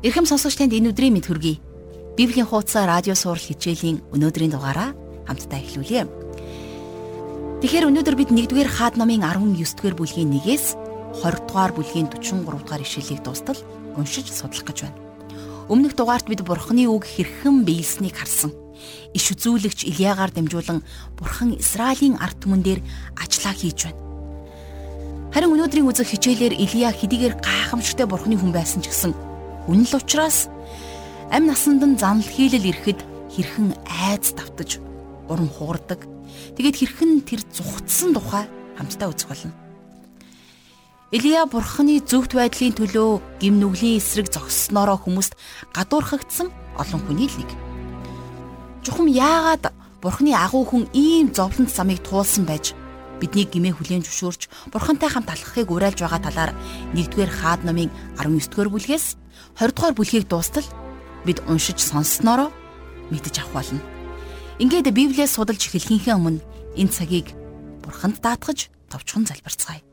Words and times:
Ирхэм 0.00 0.24
сонсогч 0.24 0.56
танд 0.56 0.72
энэ 0.72 0.96
өдрийн 0.96 1.12
мэд 1.12 1.28
хүргэе. 1.28 1.60
Библийн 2.16 2.48
хуудас 2.48 2.72
радио 2.72 3.12
сурал 3.12 3.36
хичээлийн 3.36 4.00
өнөөдрийн 4.16 4.48
дугаараа 4.48 4.96
хамтдаа 5.28 5.60
эхлүүлье. 5.60 6.08
Тэгэхээр 7.60 7.88
өнөөдөр 7.92 8.16
бид 8.16 8.32
1-р 8.32 8.64
хаад 8.80 8.96
намын 8.96 9.20
19-р 9.20 9.92
бүлгийн 10.00 10.32
1-ээс 10.40 10.80
20-р 11.20 11.72
бүлгийн 11.76 12.08
43 12.08 12.48
дугаар 12.48 12.80
ишлэлийг 12.80 13.20
дуустал 13.20 13.60
уншиж 13.92 14.32
судлах 14.32 14.72
гэж 14.72 14.88
байна. 14.88 14.96
Өмнөх 15.68 15.92
дугаарт 15.92 16.32
бид 16.32 16.48
Бурхны 16.48 16.88
үг 16.88 17.04
хэрхэн 17.04 17.68
биелснийг 17.68 18.16
харсан. 18.16 18.56
Иш 19.12 19.36
үзүүлэгч 19.36 19.84
Илиягаар 19.84 20.32
дамжуулан 20.32 20.80
Бурхан 21.20 21.60
Израилийн 21.60 22.16
ард 22.16 22.40
түмэн 22.40 22.64
дээр 22.64 22.80
ажиллаа 23.20 23.52
хийж 23.52 23.84
байна. 23.84 24.00
Харин 25.36 25.52
өнөөдрийн 25.60 25.84
үзэх 25.92 26.08
хичээлээр 26.08 26.56
Илия 26.56 26.88
хэдийгээр 26.88 27.44
гайхамшигтай 27.44 28.08
Бурхны 28.08 28.40
хүн 28.40 28.56
байсан 28.56 28.80
ч 28.80 28.88
гэсэн 28.88 29.29
үнэн 29.68 29.84
л 29.84 29.96
учраас 29.98 30.48
амь 31.28 31.48
насанд 31.48 31.82
нь 31.84 31.98
занл 32.00 32.24
хийлэл 32.24 32.70
ирэхэд 32.70 33.00
хэрхэн 33.34 33.76
айц 33.84 34.32
давтаж 34.32 34.80
урам 35.28 35.48
хугардаг. 35.48 36.06
Тэгээд 36.56 36.76
хэрхэн 36.78 37.12
тэр 37.26 37.40
зүхтсан 37.52 38.14
тухай 38.16 38.44
хамтдаа 38.76 39.12
үзэх 39.12 39.28
болно. 39.28 39.52
Илия 41.10 41.46
бурхны 41.46 41.98
зөвхт 42.06 42.38
байдлын 42.38 42.74
төлөө 42.78 43.42
гим 43.42 43.58
нүглийн 43.58 43.98
эсрэг 43.98 44.30
зогссноороо 44.30 44.94
хүмүүст 44.94 45.34
гадуурхагдсан 45.74 46.54
олон 46.78 47.00
хүний 47.02 47.26
л 47.26 47.36
нэг. 47.42 47.50
Чухам 48.86 49.10
яагаад 49.10 49.74
бурхны 49.98 50.32
агуу 50.38 50.62
хүн 50.64 50.86
ийм 50.94 51.34
зовлонт 51.34 51.70
замыг 51.74 51.98
туулсан 52.06 52.46
байж 52.46 52.78
бидний 53.20 53.44
гимээ 53.44 53.76
хүлээн 53.76 54.02
зөвшөөрч 54.02 54.72
бурхантай 54.72 55.12
хамт 55.12 55.28
алхахыг 55.30 55.68
уриалж 55.70 56.00
байгаа 56.00 56.20
талаар 56.24 56.52
1-р 56.96 57.30
хаад 57.30 57.62
номын 57.68 57.92
19-р 58.16 58.68
бүлгээс 58.72 59.20
20 59.60 59.76
дугаар 59.76 59.94
бүлгийг 59.94 60.24
дуустал 60.26 60.66
бид 61.28 61.44
уншиж 61.46 61.78
сонсснороо 61.84 62.48
мэдэж 63.12 63.44
авах 63.44 63.60
болно. 63.60 63.80
Ингээд 64.58 64.88
Библиэс 64.92 65.36
судалж 65.36 65.60
эхлэхийнхээ 65.68 66.16
өмнө 66.16 66.40
энэ 66.76 66.94
цагийг 66.94 67.32
бурханд 67.84 68.20
даатгаж 68.24 68.72
товчхон 68.88 69.28
залбирцгаая. 69.28 69.84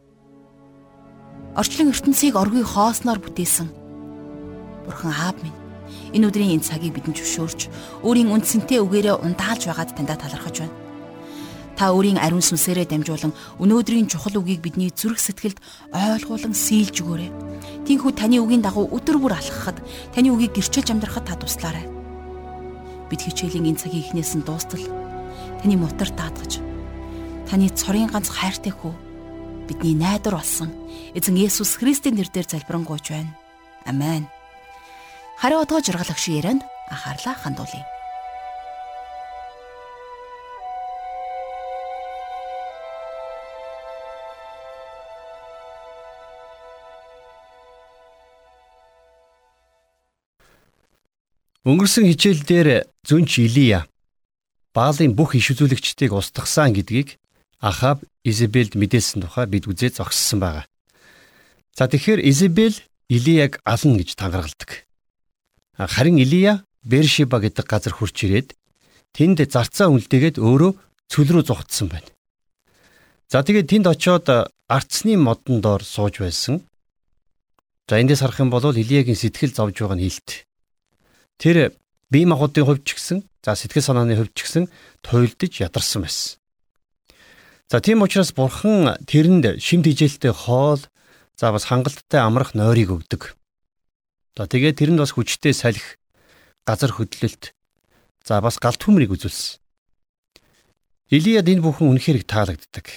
Орчлон 1.55 1.91
ертөнцийг 1.91 2.35
оргүй 2.35 2.63
хоосноор 2.63 3.19
бүтээсэн 3.19 3.67
Бурхан 4.85 5.11
Аав 5.11 5.37
минь 5.43 5.55
энэ 6.15 6.27
өдрийн 6.29 6.59
энэ 6.59 6.67
цагийг 6.67 6.93
бидэнд 6.95 7.17
зөвшөөрч 7.17 7.59
өөрийн 8.05 8.31
үндсэнтэй 8.31 8.79
үгээрээ 8.79 9.19
ундаалж 9.19 9.67
байгаад 9.67 9.91
таньда 9.95 10.15
талархаж 10.15 10.63
байна. 10.63 10.86
Та 11.77 11.93
өөрийн 11.93 12.17
ариун 12.17 12.41
сүнсээрээ 12.41 12.89
дамжуулан 12.89 13.37
өнөөдрийн 13.61 14.09
чухал 14.09 14.41
үгийг 14.41 14.65
бидний 14.65 14.89
зүрх 14.89 15.21
сэтгэлд 15.21 15.61
ойлгуулан 15.93 16.57
сийлж 16.57 17.05
өгөөрэй. 17.05 17.29
Тинхүү 17.85 18.11
таны 18.17 18.41
үгийн 18.41 18.65
дагуу 18.65 18.89
өдөр 18.89 19.21
бүр 19.21 19.37
алхахад, 19.37 19.77
таны 20.09 20.33
үгийг 20.33 20.57
гэрчилж 20.57 20.89
амьдрахад 20.89 21.29
та 21.29 21.37
туслаарай. 21.37 21.85
Бид 23.13 23.21
хичээлийн 23.21 23.69
энэ 23.69 23.77
цагийн 23.77 24.09
эхнээс 24.09 24.41
нь 24.41 24.45
дуустал 24.45 24.81
таны 25.61 25.77
мотор 25.77 26.09
даатгаж 26.17 26.65
таны 27.45 27.69
цорын 27.69 28.09
ганц 28.09 28.27
хайртай 28.33 28.73
хүү 28.73 28.93
бидний 29.69 29.95
найдвар 29.95 30.41
болсон 30.41 30.73
эзэн 31.13 31.37
Есүс 31.37 31.79
Христийн 31.79 32.17
нэрээр 32.17 32.47
залбирanгуйж 32.49 33.05
байна. 33.13 33.31
Амен. 33.85 34.27
Хариу 35.39 35.61
отгоо 35.61 35.79
жургалагч 35.79 36.27
ярианд 36.27 36.65
анхаарлаа 36.89 37.35
хандуулъя. 37.37 37.96
Өнгөрсөн 51.67 52.07
хичээл 52.07 52.47
дээр 52.47 52.69
зүнч 53.03 53.43
Илия 53.43 53.91
Баалын 54.71 55.11
бүх 55.19 55.35
иш 55.35 55.51
үзүүлэгчдийг 55.51 56.15
устгасан 56.15 56.71
гэдгийг 56.71 57.19
Ахаб 57.59 58.07
Изебелд 58.23 58.79
мэдээсэн 58.79 59.27
тухай 59.27 59.51
бид 59.51 59.67
үзээ 59.67 59.99
зогссон 59.99 60.39
байгаа. 60.39 60.65
За 61.75 61.91
тэгэхээр 61.91 62.23
Изебел 62.23 62.71
Илияг 63.11 63.59
ална 63.67 63.99
гэж 63.99 64.15
тангаргалдаг. 64.15 64.87
Харин 65.75 66.23
Илия 66.23 66.63
Бершиба 66.87 67.43
гэдэг 67.43 67.67
газар 67.67 67.91
хурч 67.91 68.15
ирээд 68.23 68.55
тэнд 69.11 69.43
зарцаа 69.51 69.91
үлдээгээд 69.91 70.39
өөрөө 70.39 70.71
цөл 71.11 71.29
рүү 71.35 71.43
зугтсан 71.51 71.91
байна. 71.91 72.07
За 73.27 73.43
тэгээд 73.43 73.67
тэнд 73.67 73.91
очиод 73.91 74.31
арцны 74.71 75.19
модон 75.19 75.59
доор 75.59 75.83
сууж 75.83 76.23
байсан. 76.23 76.63
За 77.91 77.99
эндээс 77.99 78.23
харах 78.23 78.39
юм 78.39 78.55
бол 78.55 78.63
Илиягийн 78.71 79.19
сэтгэл 79.19 79.51
зовж 79.51 79.83
байгаа 79.83 79.99
нь 79.99 80.07
хэлт. 80.07 80.46
Тэр 81.37 81.77
бие 82.09 82.25
махбодын 82.25 82.65
хувьд 82.65 82.83
ч 82.85 82.97
гэсэн 82.97 83.21
за 83.45 83.53
сэтгэл 83.53 83.85
санааны 83.85 84.17
хувьд 84.17 84.33
ч 84.33 84.45
гэсэн 84.45 84.65
туйлдж 85.05 85.61
ядарсан 85.61 86.01
байсан. 86.05 86.41
За 87.69 87.81
тийм 87.81 88.01
учраас 88.01 88.33
бурхан 88.33 88.97
тэрэнд 89.05 89.61
шимт 89.61 89.85
хижээлтэй 89.85 90.33
хоол 90.33 90.81
за 91.37 91.51
бас 91.51 91.69
хангалттай 91.69 92.21
амрах 92.23 92.55
нойрыг 92.57 92.89
өгдөг. 92.95 93.37
За 94.37 94.47
тэгээд 94.47 94.79
тэрэнд 94.81 94.99
бас 95.03 95.13
хүчтэй 95.13 95.53
салхи 95.53 95.99
газар 96.65 96.95
хөдлөлт 96.95 97.53
за 98.25 98.41
бас 98.41 98.57
галт 98.57 98.81
хүмрийг 98.81 99.13
үзүүлсэн. 99.13 99.59
Илияд 101.11 101.47
энэ 101.47 101.63
бүхэн 101.63 101.91
үнэхээр 101.91 102.23
таалагддаг. 102.27 102.87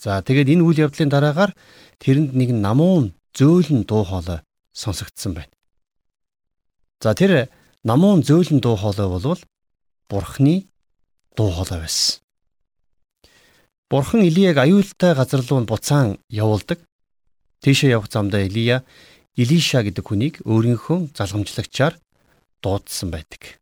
За 0.00 0.20
тэгээд 0.24 0.56
энэ 0.56 0.64
үйл 0.64 0.84
явдлын 0.88 1.12
дараагаар 1.12 1.52
тэрэнд 2.00 2.32
нэг 2.32 2.56
намуун 2.56 3.12
зөөлөн 3.36 3.84
дуу 3.84 4.04
хоолой 4.04 4.40
сонсогдсон 4.72 5.36
байна. 5.36 5.52
За 7.00 7.14
тэр 7.16 7.48
намуун 7.82 8.20
зөөлөн 8.20 8.60
дуу 8.60 8.76
хоолой 8.76 9.08
болвол 9.08 9.40
Бурхны 10.08 10.68
дуу 11.36 11.50
хоолой 11.50 11.80
байсан. 11.80 12.20
Бурхан 13.90 14.22
Илияг 14.22 14.58
аюултай 14.58 15.14
газар 15.14 15.40
руу 15.40 15.64
буцаан 15.64 16.18
явуулдаг. 16.28 16.78
Тийшээ 17.64 17.96
явах 17.96 18.12
замдаа 18.12 18.44
Илия 18.44 18.84
Илиша 19.34 19.82
гэдэг 19.82 20.04
хүнийг 20.04 20.34
өөрийнхөө 20.44 21.16
залгамжлагчаар 21.16 21.96
дуудсан 22.62 23.10
байдаг. 23.10 23.56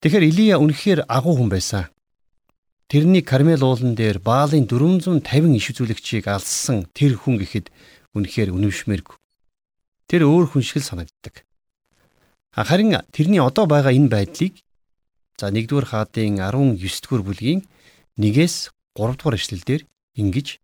Тэгэхээр 0.00 0.28
Илия 0.30 0.56
үнэхээр 0.62 1.10
агуу 1.10 1.34
хүн 1.36 1.50
байсан. 1.50 1.90
Тэрний 2.86 3.20
Кармел 3.26 3.66
уулан 3.66 3.98
дээр 3.98 4.22
Баалын 4.22 4.70
450 4.70 5.58
иш 5.58 5.66
үзүүлэгчийг 5.74 6.30
алсан 6.30 6.86
тэр 6.94 7.18
хүн 7.18 7.36
гэхэд 7.42 7.68
үнэхээр 8.14 8.54
үнэмшмээргүй. 8.54 9.16
Тэр 10.08 10.22
өөр 10.24 10.46
хүн 10.54 10.64
шиг 10.64 10.86
санагддаг. 10.86 11.47
Харин 12.58 12.98
тэрний 13.14 13.38
одоо 13.38 13.66
байгаа 13.66 13.94
энэ 13.94 14.10
байдлыг 14.10 14.58
за 15.38 15.54
1-р 15.54 15.84
хаадын 15.86 16.42
19-р 16.42 17.22
бүлгийн 17.22 17.62
1-ээс 18.18 18.74
3-р 18.98 19.34
эшлэлдэр 19.38 19.86
ингэж 20.18 20.58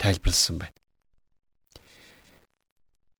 тайлбарлсан 0.00 0.56
байна. 0.64 0.78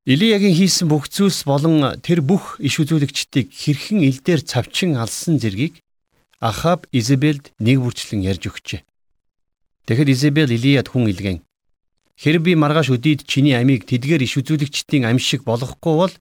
Илиягийн 0.09 0.57
хийсэн 0.57 0.89
бүх 0.89 1.09
зүйлс 1.13 1.45
болон 1.45 2.01
тэр 2.01 2.25
бүх 2.25 2.57
иш 2.61 2.81
үзүүлэгчдийг 2.81 3.53
хэрхэн 3.53 4.01
илдээр 4.09 4.41
цавчин 4.41 4.97
алсан 4.97 5.37
зэргийг 5.37 5.81
Ахаб 6.41 6.89
Изебелд 6.93 7.53
нэг 7.61 7.81
бүрчлэн 7.81 8.21
ярьж 8.21 8.49
өгчээ. 8.49 8.85
Тэгэхэд 9.89 10.13
Изебел 10.13 10.49
Илияд 10.53 10.89
хүн 10.93 11.09
илгэн 11.09 11.41
Хэр 12.15 12.39
би 12.39 12.55
маргааш 12.55 12.95
өдийд 12.95 13.27
чиний 13.27 13.59
амийг 13.59 13.91
тэдгээр 13.91 14.23
иш 14.23 14.39
үзүүлэгчдийн 14.39 15.05
ам 15.09 15.19
шиг 15.19 15.43
болгохгүй 15.43 15.95
бол 15.99 16.15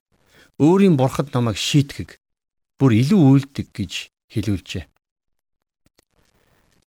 өөрийн 0.58 0.96
бурхад 0.96 1.34
намайг 1.34 1.58
шийтгэг 1.58 2.18
бүр 2.78 2.92
илүү 2.94 3.20
үйлдэг 3.20 3.68
гэж 3.74 3.92
хэлүүлжээ. 4.30 4.84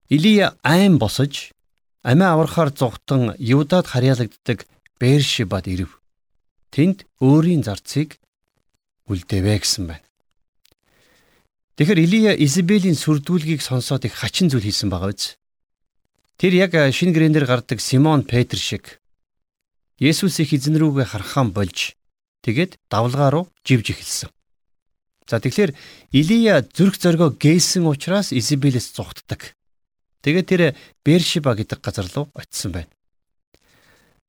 Илия 0.10 0.56
айн 0.64 0.98
босож 0.98 1.52
амиа 2.04 2.34
аврахаар 2.34 2.72
зугтан 2.72 3.36
Юдад 3.38 3.88
харьяалагддаг 3.88 4.64
Бершибад 5.00 5.68
ирэв. 5.68 6.00
Тэнд 6.72 7.04
өөрийн 7.20 7.64
зарцыг 7.68 8.20
үлдээвэ 9.12 9.60
гэсэн 9.60 9.86
байна. 9.88 10.08
Тэгэхэр 11.76 12.00
Илия 12.00 12.34
Изабелийн 12.34 12.96
сүрдүүлгийг 12.96 13.62
сонсоод 13.62 14.08
их 14.08 14.16
хачин 14.16 14.50
зүйл 14.50 14.66
хийсэн 14.66 14.90
байгаа 14.90 15.12
биз. 15.12 15.38
Тэр 16.40 16.54
яг 16.56 16.72
шинэ 16.74 17.14
гэрэнээр 17.14 17.46
гардаг 17.46 17.80
Симон 17.84 18.24
Петр 18.24 18.58
шиг 18.58 19.04
Есүсийг 20.00 20.54
эзэн 20.56 20.80
рүүгээ 20.80 21.06
харахаан 21.12 21.52
болж 21.52 21.98
Тэгээд 22.42 22.78
давлгаа 22.90 23.30
руу 23.32 23.46
живж 23.66 23.94
эхэлсэн. 23.94 24.30
За 25.28 25.40
тэгэхээр 25.44 25.76
Илия 26.16 26.64
зүрх 26.64 26.96
зоргоо 26.98 27.36
гээсэн 27.36 27.84
учраас 27.84 28.32
Изабелээс 28.32 28.96
зугтдаг. 28.96 29.54
Тэгээд 30.24 30.48
тэр 30.48 30.62
Бершиба 31.04 31.56
гэдэг 31.56 31.80
газар 31.84 32.08
руу 32.16 32.32
очисон 32.34 32.72
байна. 32.72 32.92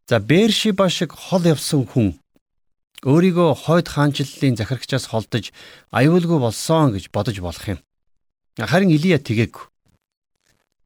За 0.09 0.19
Бершиба 0.19 0.91
шиг 0.91 1.15
хол 1.15 1.47
явсан 1.47 1.87
хүн 1.87 2.19
өөрийгөө 3.07 3.51
хойд 3.55 3.87
хаанчлалын 3.95 4.59
захирагчаас 4.59 5.07
холдож 5.07 5.55
аюулгүй 5.95 6.39
болсон 6.43 6.91
гэж 6.95 7.15
бодож 7.15 7.39
болох 7.39 7.65
юм. 7.69 7.79
Харин 8.59 8.91
Илия 8.91 9.23
тэгээгүй. 9.23 9.71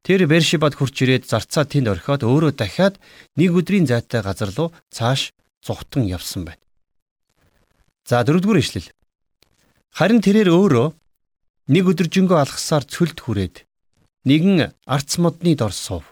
Тэр 0.05 0.27
Бершибад 0.29 0.77
хурч 0.77 0.97
ирээд 1.01 1.25
зарцаа 1.25 1.65
тэнд 1.65 1.89
орхиод 1.89 2.27
өөрөө 2.27 2.53
дахиад 2.53 3.01
нэг 3.39 3.57
өдрийн 3.57 3.89
зайтай 3.89 4.21
газар 4.21 4.51
руу 4.53 4.75
цааш 4.93 5.33
зугтан 5.65 6.05
явсан 6.05 6.45
байна. 6.45 6.62
За 8.09 8.23
дөрөвдүгээр 8.27 8.63
ишлэл. 8.63 8.89
Харин 9.95 10.21
тэрээр 10.25 10.51
өөрөө 10.51 10.89
нэг 11.71 11.85
өдөржингөө 11.87 12.39
алхасаар 12.43 12.83
цөлд 12.83 13.19
хүрээд 13.23 13.63
нэгэн 14.27 14.75
арц 14.87 15.23
модны 15.23 15.55
дор 15.55 15.71
сув. 15.71 16.03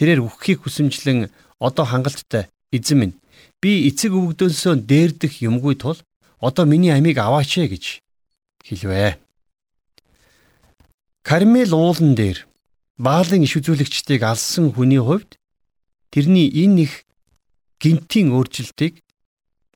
Тэрээр 0.00 0.24
үххийг 0.24 0.64
хүсэмжлэн 0.64 1.28
одоо 1.60 1.84
хангалттай 1.84 2.48
эзэн 2.72 2.98
минь 2.98 3.14
би 3.60 3.84
эцэг 3.88 4.16
өвгдөөсөө 4.16 4.80
дээрдэх 4.88 5.44
юмгүй 5.44 5.76
тул 5.76 5.98
одоо 6.40 6.64
миний 6.64 6.92
амийг 6.94 7.20
аваач 7.20 7.60
ээ 7.60 7.68
гэж 7.76 7.84
хэлвэ. 8.64 9.20
Кармел 11.20 11.72
уулан 11.76 12.16
дээр 12.16 12.48
Баалын 12.96 13.44
иш 13.44 13.56
үзүүлэгчдийг 13.60 14.24
алсан 14.24 14.72
хүний 14.72 15.00
хувьд 15.00 15.36
тэрний 16.12 16.48
энэ 16.64 16.88
их 16.88 17.04
гинтийн 17.80 18.32
өөрчлөлтийг 18.32 19.04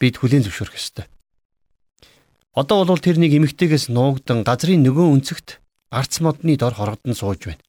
бид 0.00 0.18
хүлээн 0.18 0.44
зөвшөөрөх 0.44 0.76
ёстой. 0.76 1.06
Одоо 2.54 2.86
бол 2.86 3.02
тэр 3.02 3.18
нэг 3.18 3.34
эмэгтэйгээс 3.34 3.90
нуугдан 3.90 4.46
газрын 4.46 4.82
нөгөө 4.86 5.06
өнцөгт 5.18 5.58
арц 5.90 6.22
модны 6.22 6.54
дор 6.56 6.74
хорогдсон 6.74 7.14
сууж 7.18 7.50
байна. 7.50 7.62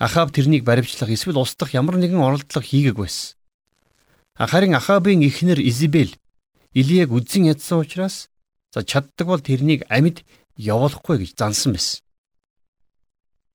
Ахаб 0.00 0.32
тэрнийг 0.32 0.64
баривчлах 0.64 1.12
эсвэл 1.12 1.40
устгах 1.40 1.76
ямар 1.76 2.00
нэгэн 2.00 2.24
оролдлого 2.24 2.64
хийгээгүй 2.64 3.04
байсан. 3.04 3.36
Харин 4.40 4.72
Ахабын 4.72 5.20
эхнэр 5.20 5.60
Изабел 5.60 6.16
Илияг 6.72 7.12
үдзэн 7.12 7.52
ядсан 7.52 7.84
учраас 7.84 8.32
за 8.72 8.80
чаддаг 8.80 9.26
бол 9.28 9.44
тэрнийг 9.44 9.84
амьд 9.92 10.24
явуулахгүй 10.56 11.20
гэж 11.20 11.36
зансан 11.36 11.76
байсан. 11.76 12.00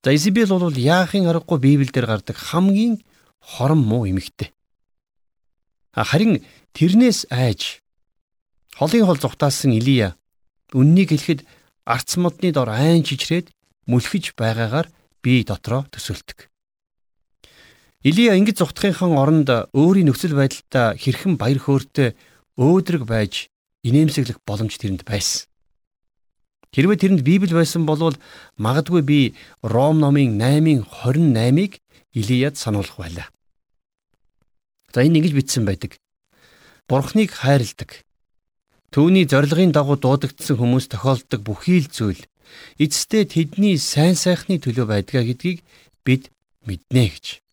За 0.04 0.14
Изабел 0.14 0.54
бол 0.54 0.78
яахын 0.78 1.26
аргагүй 1.26 1.58
Библиэлд 1.58 1.98
гардаг 1.98 2.38
хамгийн 2.38 3.02
хорон 3.42 3.82
муу 3.82 4.06
эмэгтэй. 4.06 4.54
Харин 5.96 6.44
тэрнээс 6.76 7.32
айж 7.32 7.80
Холын 8.76 9.08
хол 9.08 9.16
зүхтаасан 9.16 9.72
Илия 9.72 10.20
үннийг 10.76 11.16
хэлэхэд 11.16 11.48
арц 11.88 12.20
модны 12.20 12.52
дор 12.52 12.68
айн 12.68 13.08
чичрээд 13.08 13.56
мүлхэж 13.88 14.36
байгаагаар 14.36 14.92
бие 15.24 15.48
дотроо 15.48 15.88
төсөөлдөг. 15.88 16.52
Илия 18.04 18.36
ингэж 18.36 18.60
зүхтахынхан 18.60 19.16
оронд 19.16 19.50
өөрийн 19.72 20.12
нөхцөл 20.12 20.36
байдалтай 20.36 21.00
хэрхэн 21.00 21.40
баяр 21.40 21.64
хөөртэй 21.64 22.20
өөдрөг 22.60 23.08
байж 23.08 23.48
инээмсэглэх 23.88 24.44
боломж 24.44 24.76
тэрэнд 24.76 25.08
байсан. 25.08 25.48
Хэрвээ 26.76 27.00
тэрэнд 27.00 27.22
Библи 27.24 27.56
байсан 27.56 27.88
бол 27.88 28.20
магадгүй 28.60 29.02
би 29.08 29.20
Ром 29.64 30.04
номын 30.04 30.36
8:28-ыг 30.36 31.80
Илияд 32.12 32.60
сануулах 32.60 33.00
байлаа. 33.00 33.28
За 34.96 35.04
энэ 35.04 35.20
ингэж 35.20 35.34
бичсэн 35.36 35.68
байдаг. 35.68 36.00
Бурхныг 36.88 37.36
хайрладаг. 37.36 38.08
Түүний 38.96 39.28
зорилгын 39.28 39.76
дагуу 39.76 40.00
дуудагдсан 40.00 40.56
хүмүүс 40.56 40.88
тохиолддог 40.88 41.44
бүхий 41.44 41.84
л 41.84 41.92
зүйл 41.92 42.24
эцэстээ 42.80 43.28
тэдний 43.28 43.76
сайн 43.76 44.16
сайхны 44.16 44.56
төлөө 44.56 44.88
байдгаа 44.88 45.28
гэдгийг 45.28 45.68
бид 46.08 46.32
мэднэ 46.64 47.12
гэж. 47.12 47.44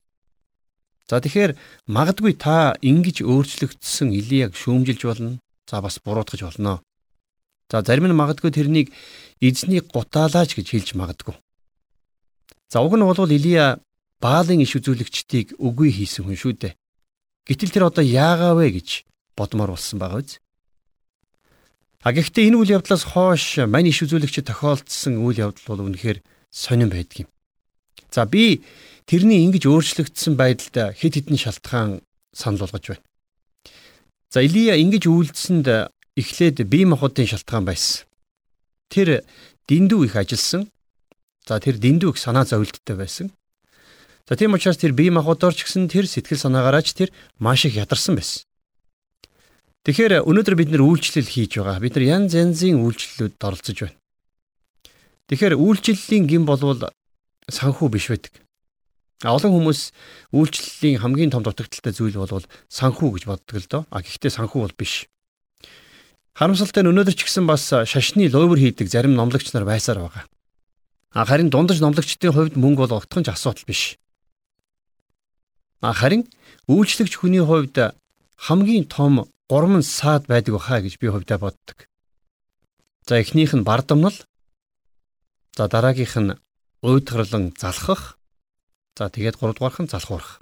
За 1.10 1.18
тэгэхээр 1.18 1.58
магадгүй 1.90 2.38
та 2.38 2.78
ингэж 2.78 3.26
өөрчлөгдсөн 3.26 4.14
Илияг 4.14 4.54
шүүмжилж 4.54 5.02
болно. 5.02 5.42
За 5.66 5.82
бас 5.82 5.98
буруутгаж 5.98 6.46
болно. 6.46 6.78
За 7.66 7.82
зарим 7.82 8.06
нь 8.06 8.14
магадгүй 8.14 8.54
тэрнийг 8.54 8.94
эзний 9.42 9.82
гутаалаач 9.82 10.54
гэж 10.54 10.66
хэлж 10.70 10.94
магадгүй. 10.94 11.34
За 12.70 12.86
уг 12.86 12.94
нь 12.94 13.02
бол 13.02 13.18
Илия 13.26 13.82
Баалын 14.22 14.62
иш 14.62 14.78
үзүүлэгчдийг 14.78 15.58
үгүй 15.58 15.90
хийсэн 15.90 16.30
хүн 16.30 16.38
шүү 16.38 16.54
дээ. 16.62 16.78
Гэтэл 17.46 17.74
тэр 17.74 17.84
одоо 17.90 18.04
яагаа 18.06 18.54
вэ 18.54 18.78
гэж 18.78 19.02
бодмоор 19.34 19.74
болсон 19.74 19.98
байгаа 19.98 20.22
биз? 20.22 20.38
А 22.02 22.10
гэхдээ 22.10 22.50
энэ 22.50 22.58
үйл 22.58 22.74
явдлаас 22.78 23.02
хойш 23.14 23.62
мань 23.66 23.90
иш 23.90 24.02
үзүүлэгчид 24.02 24.50
тохиолдсон 24.50 25.22
үйл 25.22 25.50
явдал 25.50 25.66
бол 25.70 25.86
үнэхээр 25.90 26.22
сонирн 26.50 26.90
байдаг 26.90 27.26
юм. 27.26 27.28
За 28.10 28.26
би 28.26 28.62
тэрний 29.06 29.46
ингэж 29.46 29.66
өөрчлөгдсөн 29.70 30.34
байдалд 30.34 30.98
хэд 30.98 31.14
хэдэн 31.18 31.38
шалтгаан 31.38 32.02
санал 32.34 32.66
болгож 32.66 32.94
байна. 32.94 33.06
За 34.30 34.42
Илия 34.42 34.78
ингэж 34.78 35.06
үйлдсэнд 35.06 35.66
эхлээд 36.16 36.62
бие 36.66 36.86
махбодын 36.86 37.26
шалтгаан 37.26 37.64
байсан. 37.66 38.06
Тэр 38.90 39.24
дэндүү 39.68 40.10
их 40.10 40.16
ажилласан. 40.16 40.68
За 41.46 41.60
тэр 41.60 41.78
дэндүү 41.78 42.12
их 42.12 42.18
санаа 42.18 42.44
зовлттой 42.44 42.96
байсан. 42.96 43.30
За 44.28 44.36
тийм 44.36 44.54
учраас 44.54 44.78
тэр 44.78 44.92
бие 44.94 45.10
махбодоор 45.10 45.54
ч 45.54 45.66
гэсэн 45.66 45.90
тэр 45.90 46.06
сэтгэл 46.06 46.38
санаагаараач 46.38 46.94
тэр 46.94 47.10
маш 47.42 47.66
их 47.66 47.74
ядарсан 47.74 48.14
байсан. 48.14 48.46
Тэгэхээр 49.82 50.22
өнөөдөр 50.22 50.54
бид 50.54 50.70
нэр 50.70 50.86
үйлчлэл 50.86 51.26
хийж 51.26 51.58
байгаа. 51.58 51.82
Бид 51.82 51.98
нар 51.98 52.06
янз 52.06 52.38
янзын 52.38 52.78
үйлчлэлүүд 52.86 53.34
оролцож 53.42 53.78
байна. 53.82 53.98
Тэгэхээр 55.26 55.58
үйлчлэлийн 55.58 56.24
гин 56.30 56.46
болвол 56.46 56.86
санхүү 57.50 57.88
биш 57.90 58.06
байдаг. 58.14 58.30
Олон 59.26 59.58
хүмүүс 59.58 59.90
үйлчлэлийн 60.30 61.02
хамгийн 61.02 61.34
том 61.34 61.42
дутагдaltaй 61.42 61.90
зүйл 61.90 62.14
бол 62.14 62.46
санхүү 62.70 63.08
гэж 63.18 63.24
боддог 63.26 63.58
л 63.58 63.66
доо. 63.66 63.82
А 63.90 64.06
гэхдээ 64.06 64.30
санхүү 64.38 64.70
бол 64.70 64.78
биш. 64.78 65.10
Харамсалтай 66.38 66.86
нь 66.86 66.90
өнөөдөр 66.94 67.18
ч 67.18 67.26
гэсэн 67.26 67.50
бас 67.50 67.66
шашны 67.70 68.30
ловер 68.30 68.62
хийдэг 68.62 68.86
зарим 68.86 69.18
номлогч 69.18 69.50
нар 69.50 69.66
байсаар 69.66 69.98
байгаа. 70.06 70.24
А 71.10 71.26
харин 71.26 71.50
дундаж 71.50 71.82
номлогчдын 71.82 72.32
хувьд 72.32 72.54
мөнгө 72.54 72.86
бол 72.86 73.02
огтхон 73.02 73.26
ч 73.26 73.34
асуудал 73.34 73.66
биш. 73.66 73.98
Харин 75.82 76.30
үйлчлэгч 76.70 77.18
хүний 77.18 77.42
хувьд 77.42 77.98
хамгийн 78.38 78.86
том 78.86 79.26
гурван 79.50 79.82
саад 79.82 80.30
байдаг 80.30 80.54
баха 80.54 80.78
гэж 80.78 81.02
би 81.02 81.10
хувьдаа 81.10 81.38
боддог. 81.42 81.90
За 83.06 83.18
эхнийх 83.18 83.50
нь 83.54 83.66
бардамнал. 83.66 84.14
За 85.58 85.66
дараагийнх 85.66 86.16
нь 86.22 86.38
уйдгарлан 86.86 87.50
залхах. 87.58 88.18
За 88.96 89.10
тэгээд 89.10 89.42
гуравдугаарх 89.42 89.82
нь 89.82 89.90
залхуурах. 89.90 90.38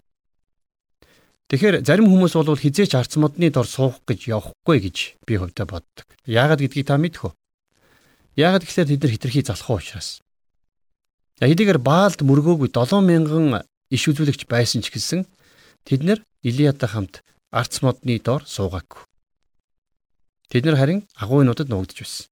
Тэгэхээр 1.49 1.83
зарим 1.89 2.07
хүмүүс 2.13 2.37
бол 2.37 2.55
хизээч 2.55 2.95
арц 2.95 3.17
модны 3.17 3.51
дор 3.51 3.67
суух 3.67 4.05
гэж 4.05 4.29
явахгүй 4.29 4.79
гэж 4.79 4.97
би 5.27 5.35
хувьдаа 5.41 5.67
боддог. 5.67 6.07
Яагаад 6.29 6.63
гэдгийг 6.63 6.87
та 6.87 7.01
мэдэх 7.01 7.27
үү? 7.27 7.33
Яагаад 8.39 8.63
гэхээр 8.63 8.87
тэд 8.87 9.03
нар 9.03 9.13
хитрхи 9.17 9.43
залхуу 9.43 9.83
учраас. 9.83 10.23
Хэдийгээр 11.43 11.81
Баалд 11.83 12.23
мөргөөгүй 12.23 12.71
7000 12.71 13.67
иш 13.91 14.03
үзүүлэгч 14.09 14.47
байсан 14.47 14.81
ч 14.81 14.95
гэсэн 14.95 15.27
тэд 15.85 16.01
нар 16.07 16.19
Илиятай 16.47 16.89
хамт 16.89 17.15
арц 17.51 17.83
модны 17.83 18.17
доор 18.23 18.47
суугаагүй. 18.47 19.05
Тэд 20.51 20.65
нар 20.67 20.79
харин 20.79 21.01
агуйнуудад 21.19 21.69
нуугдж 21.69 21.99
байсан. 22.03 22.27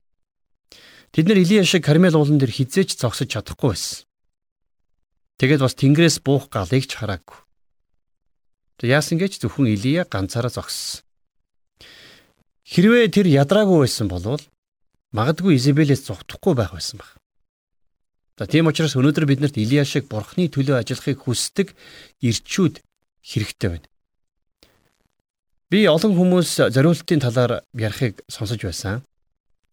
Тэд 1.12 1.26
нар 1.28 1.38
Илия 1.38 1.64
шиг 1.64 1.84
Кармел 1.84 2.16
уулан 2.16 2.38
дээр 2.38 2.50
хизээч 2.54 2.98
зогсож 2.98 3.30
чадахгүй 3.30 3.74
байсан. 3.74 4.06
Тэгээд 5.38 5.62
бас 5.62 5.74
Тэнгэрээс 5.74 6.18
буух 6.22 6.50
галыг 6.50 6.84
ч 6.86 6.98
хараагүй. 6.98 7.38
Тэг 8.78 8.88
яасан 8.90 9.18
гэж 9.18 9.42
зөвхөн 9.42 9.70
Илия 9.70 10.06
ганцаараа 10.06 10.50
зогссон. 10.50 11.02
Хэрвээ 12.66 13.08
тэр 13.08 13.26
ядраагүй 13.26 13.86
байсан 13.86 14.06
бол 14.10 14.42
магадгүй 15.14 15.56
Изабелээс 15.56 16.04
зугтахгүй 16.06 16.54
байх 16.54 16.74
байсан 16.74 17.00
баг. 17.00 17.16
За 18.38 18.46
тийм 18.46 18.70
учраас 18.70 18.94
өнөөдөр 18.94 19.26
биднэрт 19.26 19.58
Илия 19.58 19.82
шиг 19.82 20.06
бурхны 20.06 20.46
төлөө 20.46 20.78
ажиллахыг 20.78 21.26
хүсдэг 21.26 21.74
ирчүүд 22.22 22.78
хэрэгтэй 23.26 23.68
байна. 23.74 23.88
Би 25.68 25.84
олон 25.90 26.14
хүмүүс 26.14 26.70
зориултын 26.70 27.18
талаар 27.18 27.66
ярихыг 27.74 28.22
сонсож 28.30 28.62
байсан. 28.62 29.02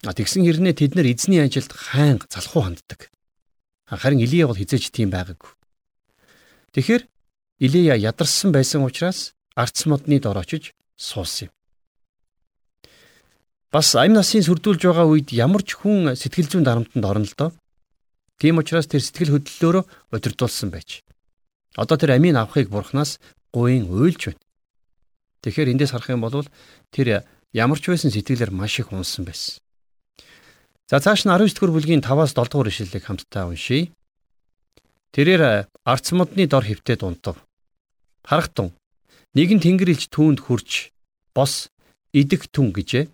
А 0.01 0.17
тэгсэн 0.17 0.41
хэрнээ 0.41 0.81
тэд 0.81 0.97
нар 0.97 1.05
эзний 1.05 1.45
ажилд 1.45 1.71
хайнга 1.71 2.25
залхуу 2.25 2.65
ханддаг. 2.65 3.13
Харин 3.85 4.19
Илия 4.25 4.49
бол 4.49 4.57
хизээч 4.57 4.89
тийм 4.89 5.13
байгаагүй. 5.13 5.53
Тэгэхээр 6.73 7.05
Илия 7.61 7.95
ядарсан 7.95 8.49
байсан 8.51 8.81
учраас 8.81 9.37
арц 9.53 9.85
модны 9.85 10.19
дор 10.19 10.41
очиж 10.41 10.73
суусан 10.97 11.47
юм. 11.47 11.51
Бас 13.71 13.93
амь 13.93 14.17
насын 14.17 14.41
сүрдүүлж 14.41 14.83
байгаа 14.89 15.05
үед 15.05 15.29
ямар 15.31 15.63
ч 15.63 15.77
хүн 15.79 16.17
сэтгэл 16.17 16.49
зүйн 16.49 16.65
дарамтанд 16.65 17.05
орно 17.05 17.29
л 17.29 17.37
доо. 17.37 17.51
Тийм 18.39 18.59
учраас 18.59 18.87
тэр 18.87 19.01
сэтгэл 19.03 19.39
хөдлөлөөрөө 19.39 19.83
удирдуулсан 20.11 20.69
байж. 20.71 21.03
Одоо 21.79 21.95
тэр 21.95 22.15
амийн 22.19 22.35
авахыг 22.35 22.67
бурхнаас 22.67 23.19
гуйн 23.55 23.87
уйлж 23.87 24.31
байна. 24.31 24.43
Тэгэхээр 25.43 25.71
эндээс 25.71 25.91
харах 25.95 26.11
юм 26.11 26.23
бол 26.23 26.43
тэр 26.91 27.23
ямар 27.55 27.79
ч 27.79 27.87
байсан 27.91 28.11
сэтгэлээр 28.11 28.51
маш 28.51 28.79
их 28.79 28.91
унсан 28.91 29.23
байсан. 29.23 29.63
За 30.91 30.99
цааш 30.99 31.25
нь 31.25 31.31
19 31.31 31.55
дэх 31.55 31.71
бүлгийн 31.71 32.03
5-аас 32.03 32.35
7 32.35 32.51
дугаар 32.51 32.69
ишлэлийг 32.69 33.03
хамтдаа 33.07 33.47
уншийе. 33.49 33.89
Тэрээр 35.15 35.71
арц 35.87 36.07
модны 36.11 36.43
дор 36.45 36.67
хөвтөд 36.67 37.01
унтав. 37.07 37.39
Харахтун 38.27 38.75
нэгэн 39.33 39.63
тэнгэр 39.63 39.95
илч 39.95 40.11
түүнд 40.11 40.43
хурж 40.43 40.91
бос 41.31 41.71
идэх 42.11 42.51
түн 42.51 42.75
гэжээ. 42.75 43.07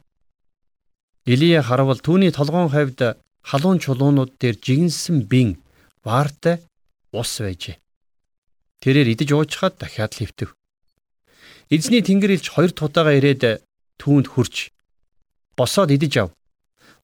Илия 1.29 1.61
харавал 1.61 2.01
түүний 2.01 2.33
толгоон 2.33 2.73
хавьд 2.73 3.21
халуун 3.41 3.79
чулуунууд 3.83 4.38
дээр 4.41 4.55
жигэнсэн 4.62 5.25
бин 5.31 5.62
ваартай 6.05 6.62
ус 7.12 7.31
байжээ. 7.41 7.77
Тэрээр 8.81 9.13
идэж 9.13 9.29
уучхад 9.33 9.77
дахиад 9.77 10.13
л 10.17 10.25
хөвтөв. 10.25 10.50
Эзний 11.69 12.01
тэнгэр 12.01 12.36
илч 12.38 12.48
хоёр 12.51 12.71
тудаага 12.74 13.17
ирээд 13.17 13.63
түүнд 14.01 14.27
хурж 14.33 14.74
босоод 15.57 15.93
идэж 15.93 16.13
ав. 16.17 16.29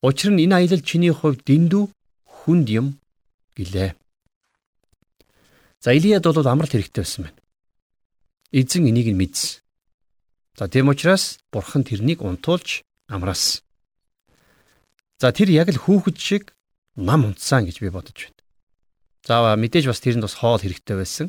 Учир 0.01 0.31
нь 0.33 0.43
энэ 0.45 0.55
аялал 0.65 0.81
чиний 0.81 1.13
хувьд 1.13 1.45
дэндүү 1.45 1.83
хүнд 2.25 2.67
юм 2.69 2.87
гэлээ. 3.57 3.93
За 5.79 5.93
Илияд 5.93 6.25
бол 6.25 6.47
амралт 6.47 6.73
хэрэгтэй 6.73 7.03
байсан 7.05 7.23
байна. 7.29 7.39
Эзэн 8.51 8.89
энийг 8.89 9.13
нь 9.13 9.19
мэдсэн. 9.19 9.61
За 10.57 10.65
тийм 10.67 10.89
учраас 10.89 11.37
бурхан 11.53 11.85
тэрнийг 11.85 12.25
унтуулж 12.25 12.81
амраасан. 13.05 13.61
За 15.17 15.33
тэр 15.33 15.49
яг 15.49 15.73
л 15.73 15.81
хүүхэд 15.81 16.17
шиг 16.21 16.53
нам 16.93 17.25
унтсан 17.25 17.65
гэж 17.65 17.81
би 17.81 17.89
бодож 17.89 18.29
байна. 18.29 18.37
За 19.25 19.57
мэдээж 19.57 19.89
бас 19.89 20.01
тэрэнд 20.01 20.25
бас 20.29 20.37
хоол 20.37 20.61
хэрэгтэй 20.61 20.97
байсан. 20.97 21.27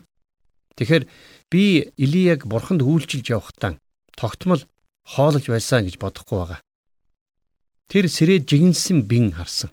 Тэгэхээр 0.76 1.04
би 1.48 1.88
Илияг 1.96 2.44
бурханд 2.44 2.84
үйлчилж 2.84 3.32
явахдаа 3.32 3.80
тогтмол 4.12 4.62
хоолж 5.08 5.44
байсан 5.48 5.88
гэж 5.88 5.96
бодохгүй 5.96 6.36
байгаа. 6.36 6.60
Тэр 7.88 8.04
сэрээ 8.12 8.44
жигэнсэн 8.44 9.08
бин 9.08 9.32
харсан. 9.32 9.72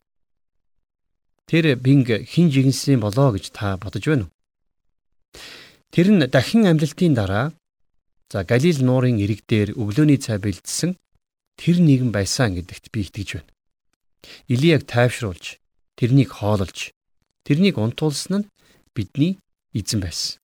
Тэр 1.46 1.76
бинг 1.76 2.08
хин 2.24 2.48
жигэнсэн 2.48 3.04
болоо 3.04 3.36
гэж 3.36 3.52
та 3.52 3.76
бодож 3.76 4.08
байна 4.08 4.26
уу? 4.26 4.34
Тэр 5.92 6.08
нь 6.16 6.24
дахин 6.32 6.64
амлалтын 6.72 7.14
дараа 7.14 7.52
за 8.32 8.48
Галил 8.48 8.80
нуурын 8.80 9.20
ирэг 9.20 9.44
дээр 9.44 9.76
өглөөний 9.76 10.18
цай 10.24 10.40
бэлдсэн 10.40 10.96
тэр 11.60 11.78
нэгэн 11.84 12.16
байсан 12.16 12.56
гэдэгт 12.56 12.90
би 12.96 13.04
итгэж 13.04 13.30
байна. 13.38 13.55
Илияг 14.48 14.86
тайвшруулж, 14.86 15.60
тэрнийг 15.96 16.30
хоололж, 16.32 16.92
тэрнийг 17.46 17.78
унтуулсан 17.78 18.46
нь 18.46 18.50
бидний 18.96 19.40
эзэн 19.74 20.00
байсан. 20.02 20.40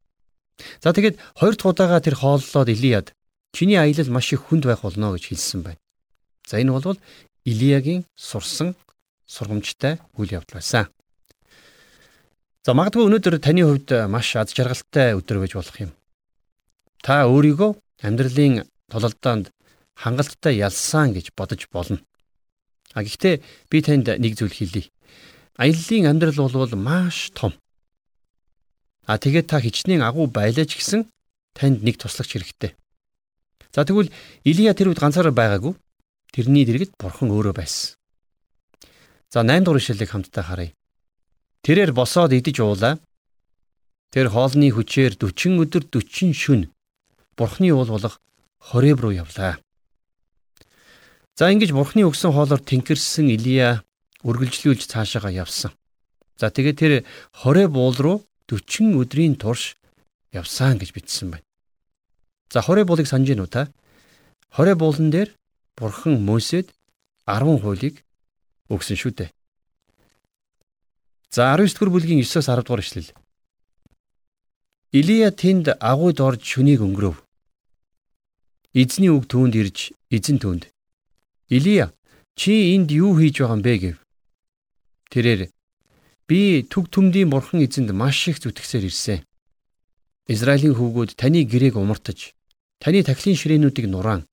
За 0.83 0.93
тэгээд 0.93 1.17
хоёр 1.35 1.55
дахь 1.55 1.69
удаага 1.71 2.01
тэр 2.01 2.15
хооллоод 2.15 2.69
Илияд 2.69 3.13
чиний 3.53 3.77
аялал 3.77 4.09
маш 4.09 4.33
их 4.33 4.45
хүнд 4.47 4.65
байх 4.65 4.81
болно 4.81 5.11
гэж 5.13 5.33
хэлсэн 5.33 5.61
байна. 5.63 5.81
За 6.47 6.61
энэ 6.61 6.71
бол 6.71 6.97
Илиягийн 7.45 8.05
сурсан 8.15 8.75
сургамжтай 9.25 9.99
үйл 10.17 10.35
явдал 10.37 10.59
байсан. 10.59 10.87
За 12.61 12.73
магадгүй 12.77 13.09
өнөөдөр 13.09 13.41
таны 13.41 13.65
хувьд 13.65 13.89
маш 14.05 14.35
аз 14.35 14.53
жаргалтай 14.53 15.17
өдөр 15.17 15.41
байж 15.41 15.53
болох 15.57 15.77
юм. 15.81 15.91
Та 17.01 17.25
өөрийгөө 17.25 18.05
амьдралын 18.05 18.69
тололдоонд 18.91 19.49
хангалттай 19.97 20.61
ялсан 20.61 21.13
гэж 21.17 21.33
бодож 21.33 21.65
болно. 21.73 21.97
А 22.93 23.03
гэхдээ 23.03 23.41
би 23.71 23.77
танд 23.81 24.07
нэг 24.07 24.35
зүйл 24.35 24.51
хэлье. 24.51 24.91
Аяллаа 25.55 26.09
амьдрал 26.11 26.51
бол 26.51 26.75
маш 26.75 27.31
том. 27.31 27.53
А 29.07 29.17
тэгээд 29.17 29.47
та 29.47 29.59
хичнээн 29.59 30.03
агуу 30.03 30.27
байлаач 30.27 30.75
гэсэн 30.75 31.07
танд 31.55 31.83
нэг 31.83 31.97
туслагч 31.97 32.35
хэрэгтэй. 32.35 32.75
За 33.71 33.87
тэгвэл 33.87 34.11
Илия 34.43 34.75
тэр 34.75 34.91
үед 34.91 34.99
ганцаараа 34.99 35.31
байгаагүй. 35.31 35.73
Тэрний 36.31 36.67
дэргэд 36.67 36.95
бурхан 36.99 37.31
өөрөө 37.31 37.55
байсан. 37.55 37.95
За 39.31 39.43
8 39.43 39.63
дугаар 39.63 39.79
ишлэлийг 39.79 40.11
хамтдаа 40.11 40.43
харъя. 40.43 40.75
Тэрээр 41.63 41.91
босоод 41.95 42.35
идэж 42.35 42.59
уулаа. 42.59 42.99
Тэр 44.11 44.27
хоолны 44.27 44.67
хүчээр 44.75 45.15
40 45.15 45.63
өдөр 45.63 45.83
40 45.87 46.35
шүн 46.35 46.61
Бурхны 47.37 47.71
уул 47.71 47.87
болох 47.87 48.19
Хореб 48.59 48.99
руу 48.99 49.11
явлаа. 49.11 49.57
За 51.41 51.49
ингэж 51.49 51.73
Бурхны 51.73 52.05
өгсөн 52.05 52.37
хоолоор 52.37 52.61
тэнкэрсэн 52.61 53.33
Илия 53.33 53.81
үргэлжлүүлж 54.21 54.85
цаашаага 54.85 55.33
явсан. 55.33 55.73
За 56.37 56.53
тэгээд 56.53 56.77
тэр 56.77 56.93
Хореб 57.33 57.73
уул 57.81 57.97
руу 57.97 58.17
40 58.45 59.01
өдрийн 59.01 59.33
турш 59.41 59.73
явсан 60.29 60.77
гэж 60.77 60.93
бичсэн 60.93 61.33
байна. 61.33 61.47
За 62.53 62.61
Хореб 62.61 62.93
уулыг 62.93 63.09
санаж 63.09 63.33
гинүү 63.33 63.49
та? 63.49 63.73
Хореб 64.53 64.85
уулан 64.85 65.09
дээр 65.09 65.33
Бурхан 65.73 66.21
Мөсед 66.21 66.77
10 67.25 67.57
хуулийг 67.57 68.05
өгсөн 68.69 69.01
шүү 69.01 69.13
дээ. 69.17 69.33
За 71.33 71.57
19 71.57 71.73
дэх 71.73 71.89
бүлгийн 71.89 72.21
9-оос 72.21 72.53
10 72.53 72.69
дугаар 72.69 72.85
ишлэл. 72.85 73.09
Илия 74.93 75.33
тэнд 75.33 75.73
агуйд 75.81 76.21
орж 76.21 76.45
шүнийг 76.45 76.85
өнгөрөв. 76.85 77.17
Эзний 78.77 79.09
үг 79.09 79.25
түүнд 79.25 79.57
ирж 79.57 79.89
эзэн 80.13 80.37
түүнд 80.37 80.69
Илия 81.51 81.91
чи 82.39 82.73
энд 82.75 82.89
юу 82.95 83.19
хийж 83.19 83.43
байгаа 83.43 83.59
юм 83.59 83.61
бэ 83.61 83.73
гэв. 83.83 83.97
Тэрээр 85.11 85.51
би 86.23 86.63
түг 86.63 86.87
түмдийн 86.87 87.27
бурхан 87.27 87.59
эзэнд 87.67 87.91
маш 87.91 88.31
их 88.31 88.39
зүтгэсээр 88.39 88.87
ирсэн. 88.87 89.19
Израилийн 90.31 90.79
хүүгүүд 90.79 91.19
таны 91.19 91.43
гэрээг 91.43 91.75
умартаж, 91.75 92.31
таны 92.79 93.03
тахилын 93.03 93.35
ширээнүүдийг 93.35 93.91
нураан, 93.91 94.23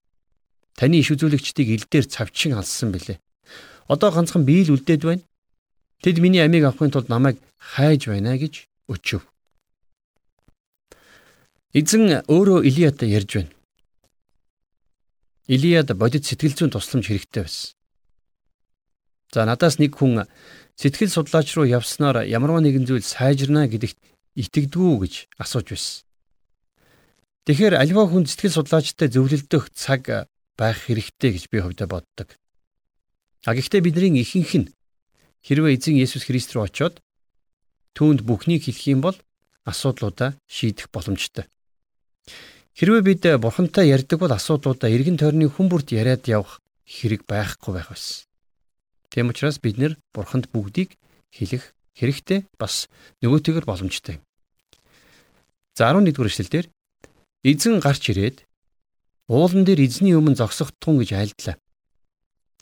таны 0.79 1.03
иш 1.03 1.11
үзүүлэгчдийг 1.11 1.69
илдээр 1.75 2.07
цавчин 2.07 2.55
алсан 2.55 2.95
билээ. 2.95 3.19
Одоо 3.91 4.15
ганцхан 4.15 4.47
би 4.47 4.63
л 4.63 4.79
үлдээд 4.79 5.03
байна. 5.03 5.27
Тэд 5.99 6.23
миний 6.23 6.47
амийг 6.47 6.71
авахын 6.71 6.95
тулд 6.95 7.11
намайг 7.11 7.43
хайж 7.59 8.07
байна 8.07 8.39
гэж 8.39 8.71
өчөв. 8.87 9.27
Эзэн 11.75 12.23
өөрөө 12.31 12.63
Илияд 12.63 13.03
ярьж 13.03 13.43
байна. 13.43 13.58
Илияд 15.49 15.91
бодит 15.97 16.29
сэтгэл 16.29 16.55
зүйн 16.55 16.71
тусламж 16.71 17.09
хэрэгтэй 17.09 17.43
байсан. 17.43 17.73
За 19.33 19.49
надаас 19.49 19.81
нэг 19.81 19.97
хүн 19.97 20.29
сэтгэл 20.77 21.11
судлаач 21.11 21.49
руу 21.57 21.65
явснаар 21.65 22.29
ямарваа 22.29 22.61
нэгэн 22.61 22.85
зүйл 22.85 23.05
сайжирна 23.05 23.65
гэдэгт 23.67 23.99
итгэдэггүй 24.37 24.97
гэж 25.03 25.15
асууж 25.41 25.67
байсан. 25.73 26.05
Тэгэхээр 27.49 27.75
альва 27.81 28.05
хүн 28.07 28.29
сэтгэл 28.29 28.61
судлаачтай 28.61 29.09
зөвлөлдөх 29.09 29.73
цаг 29.73 30.29
байх 30.55 30.79
хэрэгтэй 30.85 31.31
гэж 31.33 31.45
би 31.49 31.59
хувьдаа 31.65 31.89
боддог. 31.89 32.37
А 33.49 33.57
гэхдээ 33.57 33.81
бидний 33.81 34.21
ихэнх 34.21 34.53
нь 34.61 34.69
Хэрвээ 35.49 35.79
эзэн 35.79 35.97
Есүс 35.97 36.27
Христ 36.27 36.53
рүү 36.53 36.67
очиод 36.67 37.01
түүнд 37.97 38.27
бүхнийг 38.27 38.67
хэлэх 38.67 38.85
юм 38.91 39.01
бол 39.01 39.17
асуудлуудаа 39.65 40.37
шийдэх 40.45 40.91
боломжтой. 40.91 41.47
Хэрвээ 42.79 43.03
бид 43.03 43.23
бурхантай 43.43 43.91
ярьдаг 43.91 44.23
бол 44.23 44.31
асуудлуудаа 44.31 44.87
эргэн 44.87 45.19
тойрны 45.19 45.51
хүн 45.51 45.67
бүрт 45.67 45.91
яриад 45.91 46.23
явах 46.31 46.63
хэрэг 46.87 47.27
байхгүй 47.27 47.75
байх 47.75 47.91
байсан. 47.91 48.23
Тийм 49.11 49.35
учраас 49.35 49.59
бид 49.59 49.83
нэр 49.83 49.99
бурханд 50.15 50.47
бүгдийг 50.55 50.95
хэлэх 51.35 51.75
хэрэгтэй 51.99 52.47
бас 52.55 52.87
нөгөөтэйгэр 53.19 53.67
боломжтой. 53.67 54.23
За 55.75 55.91
11-р 55.91 56.31
эшлэлдэр 56.31 56.67
эзэн 57.43 57.83
гарч 57.83 58.15
ирээд 58.15 58.47
уулан 59.27 59.67
дээр 59.67 59.83
эзний 59.83 60.15
өмнө 60.15 60.39
зогсохдтун 60.39 61.03
гэж 61.03 61.11
айлдлаа. 61.19 61.59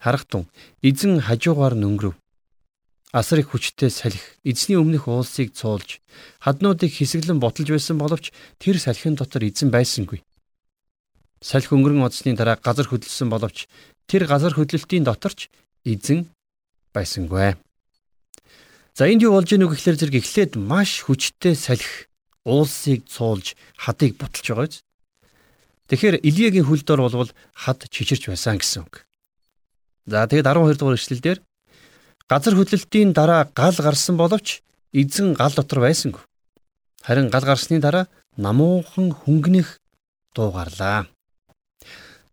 Харахтун 0.00 0.48
эзэн 0.80 1.20
хажуугаар 1.20 1.76
нөнгөрөв 1.76 2.16
асар 3.16 3.40
их 3.40 3.48
хүчтэй 3.48 3.88
салхи 3.88 4.20
эзний 4.44 4.76
өмнөх 4.76 5.08
уулсыг 5.08 5.56
цуулж 5.56 6.04
хаднуудыг 6.44 6.92
хэсэглэн 6.92 7.40
ботолж 7.40 7.72
байсан 7.72 7.96
боловч 7.96 8.28
тэр 8.60 8.76
салхин 8.76 9.16
дотор 9.16 9.40
эзэн 9.40 9.72
байсангүй. 9.72 10.20
Салхи 11.40 11.72
өнгөрөн 11.72 12.04
оцсны 12.04 12.36
дараа 12.36 12.60
газар 12.60 12.84
хөдлөсөн 12.84 13.32
боловч 13.32 13.72
тэр 14.04 14.28
газар 14.28 14.52
хөдлөлтийн 14.52 15.08
доторч 15.08 15.48
эзэн 15.88 16.28
байсангүй. 16.92 17.56
За 18.92 19.08
энд 19.08 19.24
юу 19.24 19.32
болж 19.32 19.48
ийнү 19.48 19.72
гэхлээр 19.72 19.96
зэрэг 19.96 20.16
эхлээд 20.20 20.52
маш 20.60 21.00
хүчтэй 21.08 21.56
салхи 21.56 22.12
уулсыг 22.44 23.08
цуулж 23.08 23.56
хадыг 23.80 24.20
ботолж 24.20 24.44
байгаа 24.44 24.68
биз. 24.68 24.84
Тэгэхээр 25.88 26.20
Илиягийн 26.20 26.68
хөлдөр 26.68 27.00
болвол 27.00 27.30
хад 27.56 27.80
чичирч 27.88 28.28
байсан 28.28 28.60
гэсэн 28.60 28.84
үг. 28.84 29.08
За 30.04 30.28
тэгээд 30.28 30.48
12 30.52 30.76
дугаар 30.76 31.00
эшлэлдэр 31.00 31.38
Газар 32.28 32.54
хөдлөлтийн 32.58 33.14
дараа 33.14 33.46
гал 33.54 33.76
гарсан 33.78 34.16
боловч 34.18 34.62
эзэн 34.92 35.34
гал 35.38 35.54
дотор 35.54 35.80
байсангүй. 35.86 36.22
Харин 37.06 37.30
гал 37.30 37.46
гарсны 37.46 37.78
дараа 37.78 38.10
намуухан 38.36 39.14
хөнгөнөх 39.14 39.78
дуу 40.34 40.50
гарлаа. 40.50 41.06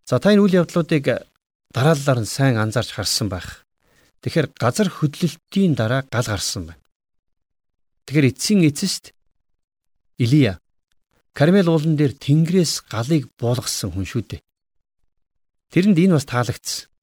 За 0.04 0.18
та 0.18 0.34
энэ 0.34 0.42
үйл 0.42 0.58
явдлуудыг 0.66 1.30
дараалалаар 1.70 2.20
нь 2.26 2.32
сайн 2.34 2.58
анзаарч 2.58 2.90
харсан 2.90 3.30
байх. 3.30 3.62
Тэгэхээр 4.22 4.50
газар 4.58 4.88
хөдлөлтийн 4.90 5.78
дараа 5.78 6.02
гал 6.10 6.26
гарсан 6.26 6.74
байна. 6.74 6.82
Тэгэхээр 8.06 8.30
эцсийн 8.34 8.66
эцэст 8.66 9.14
Илия 10.18 10.58
Кармел 11.34 11.70
уулан 11.70 11.94
дээр 11.94 12.14
Тэнгэрээс 12.14 12.86
галыг 12.90 13.30
буулгасан 13.38 13.90
хүн 13.90 14.06
шүү 14.06 14.22
дээ. 14.22 14.42
Тэрэнд 15.74 15.98
энэ 15.98 16.14
бас 16.14 16.26
таалагдсан. 16.26 16.93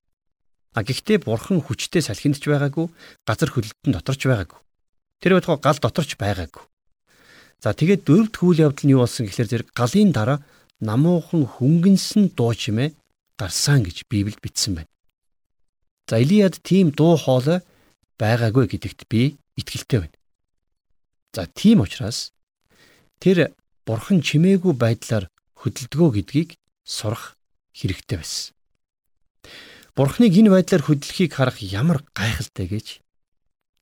А 0.72 0.88
гэхдээ 0.88 1.28
бурхан 1.28 1.60
хүчтэй 1.60 2.00
салхиндч 2.00 2.48
байгаагүй, 2.48 2.88
газар 3.28 3.50
хөдлөлтөнд 3.52 3.96
доторч 4.00 4.22
байгаагүй. 4.24 4.60
Тэр 5.20 5.36
байтугай 5.36 5.60
гал 5.60 5.80
доторч 5.84 6.16
байгаагүй. 6.16 6.64
За 7.60 7.76
тэгээд 7.76 8.08
дөрөвд 8.08 8.36
хүл 8.40 8.64
явдал 8.64 8.86
нь 8.88 8.94
юу 8.96 9.04
болсон 9.04 9.28
гэхээр 9.28 9.52
зэрэг 9.52 9.70
галын 9.76 10.16
дараа 10.16 10.40
намуухан 10.80 11.46
хөнгөнсөн 11.46 12.34
дуу 12.34 12.56
чимээ 12.56 12.96
гарсан 13.38 13.84
гэж 13.84 14.08
Библиэд 14.10 14.40
бичсэн 14.42 14.82
байна. 14.82 14.92
За 16.10 16.18
Илияд 16.18 16.58
тийм 16.64 16.90
дуу 16.96 17.20
хоолой 17.20 17.62
байгаагүй 18.18 18.66
гэдэгт 18.72 19.06
би 19.12 19.38
итгэлтэй 19.60 20.00
байна. 20.08 20.18
За 21.36 21.46
тийм 21.52 21.86
учраас 21.86 22.34
тэр 23.20 23.54
бурхан 23.86 24.24
чимээгүй 24.24 24.74
байдлаар 24.74 25.30
хөдөлдгөө 25.60 26.10
гэдгийг 26.18 26.50
сурах 26.82 27.38
хэрэгтэй 27.78 28.18
байсан. 28.18 28.56
Бурхныг 29.96 30.32
энэ 30.32 30.50
байдлаар 30.50 30.84
хөдлөхийг 30.88 31.36
харах 31.36 31.60
ямар 31.60 32.00
гайхалтай 32.16 32.68
гэж 32.72 32.88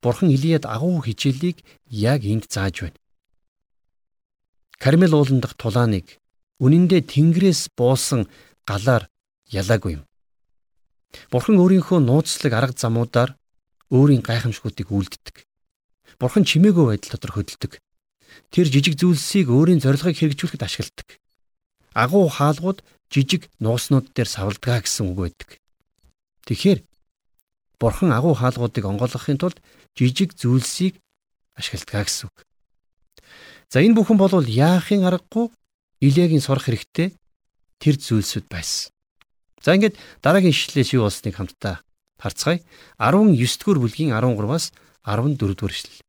Бурхан 0.01 0.31
Илияд 0.31 0.65
агуу 0.65 1.01
хичээлийг 1.05 1.61
яг 1.85 2.23
энд 2.23 2.49
зааж 2.49 2.81
байна. 2.81 2.99
Кармел 4.79 5.13
уулан 5.13 5.39
дахь 5.43 5.59
тулааныг 5.59 6.17
үнэндээ 6.63 7.01
тэнгэрээс 7.13 7.75
буусан 7.77 8.25
галаар 8.65 9.11
ялаагүй 9.51 9.99
юм. 9.99 10.03
Бурхан 11.31 11.59
өөрийнхөө 11.61 11.99
нууцлаг 11.99 12.53
арга 12.57 12.73
замуудаар 12.79 13.35
өөрийн 13.91 14.23
гайхамшгуудыг 14.23 14.87
үлддэг. 14.89 15.45
Бурхан 16.17 16.47
чимээгүй 16.47 16.85
байдал 16.95 17.11
дотор 17.13 17.31
хөдөлдөг. 17.35 17.77
Тэр 18.49 18.67
жижиг 18.71 18.95
зүйлсийг 18.97 19.51
өөрийн 19.51 19.83
зорилгыг 19.83 20.15
хэрэгжүүлэхэд 20.17 20.63
ашигладаг. 20.63 21.07
Агуу 21.93 22.29
хаалгууд 22.29 22.81
жижиг 23.11 23.51
нууснууд 23.59 24.13
дээр 24.15 24.29
савлдгаа 24.29 24.79
гэсэн 24.81 25.11
үг 25.11 25.19
байдаг. 25.27 25.49
Тэгэхээр 26.49 26.81
Бурхан 27.77 28.09
агуу 28.09 28.33
хаалгуудыг 28.33 28.83
онгойлгохын 28.89 29.37
тулд 29.37 29.61
жижиг 29.93 30.33
зүйлсийг 30.33 30.97
ашигладаг 31.53 32.09
гэсэн 32.09 32.25
үг. 32.25 32.37
За 33.69 33.85
энэ 33.85 33.93
бүхэн 33.93 34.17
бол 34.17 34.33
яахын 34.41 35.05
аргагүй 35.05 35.53
Илиягийн 36.01 36.41
сурах 36.41 36.65
хэрэгтэй 36.65 37.13
тэр 37.77 37.95
зүйлсүүд 38.01 38.49
байсан. 38.49 38.89
За 39.61 39.77
ингээд 39.77 39.95
дараагийн 40.25 40.49
ишлэлээс 40.49 40.97
юу 40.97 41.05
болсныг 41.05 41.37
хамтдаа 41.37 41.85
харцгаая. 42.17 42.65
19 42.97 43.37
дугаар 43.61 43.79
бүлгийн 43.85 44.11
13-аас 44.17 44.73
14 45.05 45.37
дугаар 45.37 45.71
ишлэл. 45.71 46.01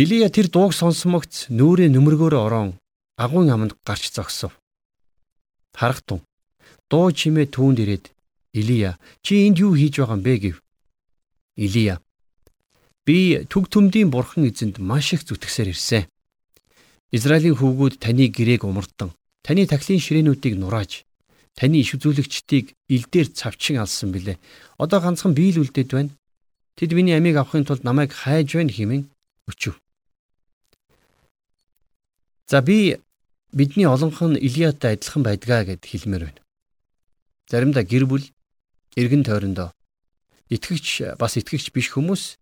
Илия 0.00 0.32
тэр 0.32 0.48
дууг 0.48 0.72
сонсомогц 0.72 1.52
нүрээ 1.52 1.92
нүмергөөрөө 1.92 2.40
орон 2.40 2.80
агуун 3.20 3.52
аманд 3.52 3.76
гарч 3.86 4.10
зогсов. 4.10 4.58
Харахтун 5.76 6.24
дуу 6.90 7.12
чимээ 7.12 7.46
түүнд 7.54 7.78
ирээд 7.82 8.04
Илия 8.54 8.98
чи 9.24 9.46
энд 9.46 9.58
юу 9.58 9.74
хийж 9.74 9.98
байгаа 9.98 10.16
юм 10.16 10.22
бэ 10.22 10.34
гэв. 10.42 10.56
Илия 11.56 12.00
би 13.06 13.44
түг 13.50 13.68
түмдийн 13.72 14.10
бурхан 14.10 14.48
эзэнд 14.48 14.78
маш 14.78 15.12
их 15.12 15.26
зүтгэсээр 15.26 15.72
ирсэн. 15.74 16.04
Израилийн 17.10 17.58
хүүгүүд 17.58 17.98
таны 18.00 18.30
гэрээг 18.30 18.62
умардан 18.64 19.10
таны 19.44 19.66
тахлын 19.66 20.00
ширээнүүдийг 20.00 20.54
нурааж 20.56 21.04
таны 21.58 21.78
иш 21.82 21.94
үзүүлэгчдийг 21.94 22.74
илдээр 22.88 23.28
цавчин 23.38 23.78
алсан 23.78 24.10
билээ. 24.10 24.40
Одоо 24.78 24.98
ганцхан 25.00 25.34
биел 25.34 25.62
үлдээд 25.62 25.90
байна. 25.92 26.12
Тэд 26.74 26.90
миний 26.96 27.14
амийг 27.14 27.36
авахын 27.36 27.64
тулд 27.64 27.84
намайг 27.84 28.10
хайж 28.10 28.56
байна 28.56 28.72
хэмээн 28.72 29.04
өчөв. 29.46 29.78
За 32.50 32.62
би 32.62 32.98
бидний 33.52 33.86
олонх 33.86 34.18
нь 34.22 34.40
Илиятай 34.40 34.98
адилхан 34.98 35.22
байдгаа 35.22 35.64
гэд 35.64 35.86
хэлмээр 35.86 36.24
байна. 36.26 36.43
Заримдаа 37.50 37.84
гэр 37.84 38.04
бүл 38.08 38.24
эргэн 38.96 39.24
тойрондоо 39.24 39.72
итгэгч 40.48 41.18
бас 41.20 41.36
итгэгч 41.36 41.72
биш 41.74 41.92
хүмүүс 41.92 42.40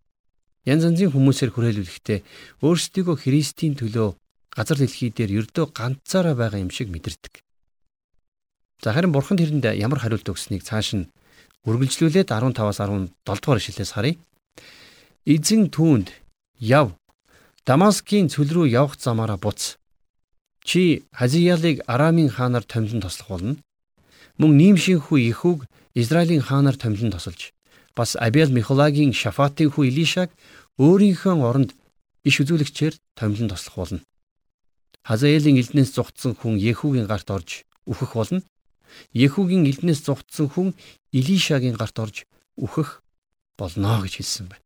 янз 0.66 0.82
янзын 0.86 1.10
хүмүүсээр 1.14 1.50
хүрээлүүлэхдээ 1.54 2.18
өөрсдийгөө 2.62 3.16
Христийн 3.18 3.74
төлөө 3.78 4.14
газар 4.54 4.78
дэлхий 4.78 5.10
дээр 5.10 5.42
ердөө 5.42 5.74
ганцаараа 5.74 6.34
байгаа 6.38 6.60
юм 6.62 6.70
шиг 6.70 6.92
мэдэрдэг. 6.92 7.42
За 8.82 8.92
харин 8.92 9.14
бурхан 9.14 9.38
тэрэнд 9.38 9.66
ямар 9.78 9.98
хариулт 10.02 10.28
өгснийг 10.28 10.62
цааш 10.62 10.88
нь 10.98 11.10
үргэлжлүүлээд 11.66 12.34
15-аас 12.34 12.78
17 12.82 13.10
дугаар 13.26 13.58
ишлэлээс 13.62 13.92
харъя. 13.94 14.18
Эзэн 15.26 15.70
түүнд 15.70 16.10
яв 16.58 16.98
Дамаскийн 17.62 18.26
цөл 18.26 18.50
рүү 18.50 18.66
явах 18.74 18.98
замаараа 18.98 19.38
буц. 19.38 19.78
Чи 20.66 21.06
Хазиялыг 21.14 21.86
Арамын 21.86 22.26
хаанаар 22.26 22.66
томилон 22.66 23.02
тослох 23.02 23.28
болно. 23.30 23.62
Мөн 24.40 24.56
Нимшийн 24.56 25.00
хүү 25.00 25.18
Ихүг 25.32 25.68
Израилийн 25.94 26.40
хаанаар 26.40 26.76
томилон 26.76 27.12
тосолж 27.12 27.52
бас 27.94 28.16
Абиал 28.16 28.50
Михолагийн 28.50 29.12
Шафатын 29.12 29.68
хүү 29.72 29.92
Илишаг 29.92 30.30
өөрийнхөө 30.80 31.36
оронд 31.44 31.70
иш 32.24 32.40
үзүүлэгчээр 32.40 32.94
томилон 33.18 33.52
тослох 33.52 33.76
болно. 33.76 34.00
Хазаэлийн 35.04 35.60
элднээс 35.60 35.90
зугтсан 35.92 36.32
хүн 36.38 36.56
Ехүүгийн 36.56 37.10
гарт 37.10 37.28
орж 37.28 37.66
үхэх 37.84 38.14
болно. 38.14 38.40
Ехүүгийн 39.12 39.66
элднээс 39.66 40.00
зугтсан 40.06 40.48
хүн 40.48 40.68
Илишагийн 41.12 41.76
гарт 41.76 41.98
орж 41.98 42.24
үхэх 42.56 43.02
болно 43.58 44.00
гэж 44.00 44.22
хэлсэн 44.22 44.46
байна. 44.48 44.64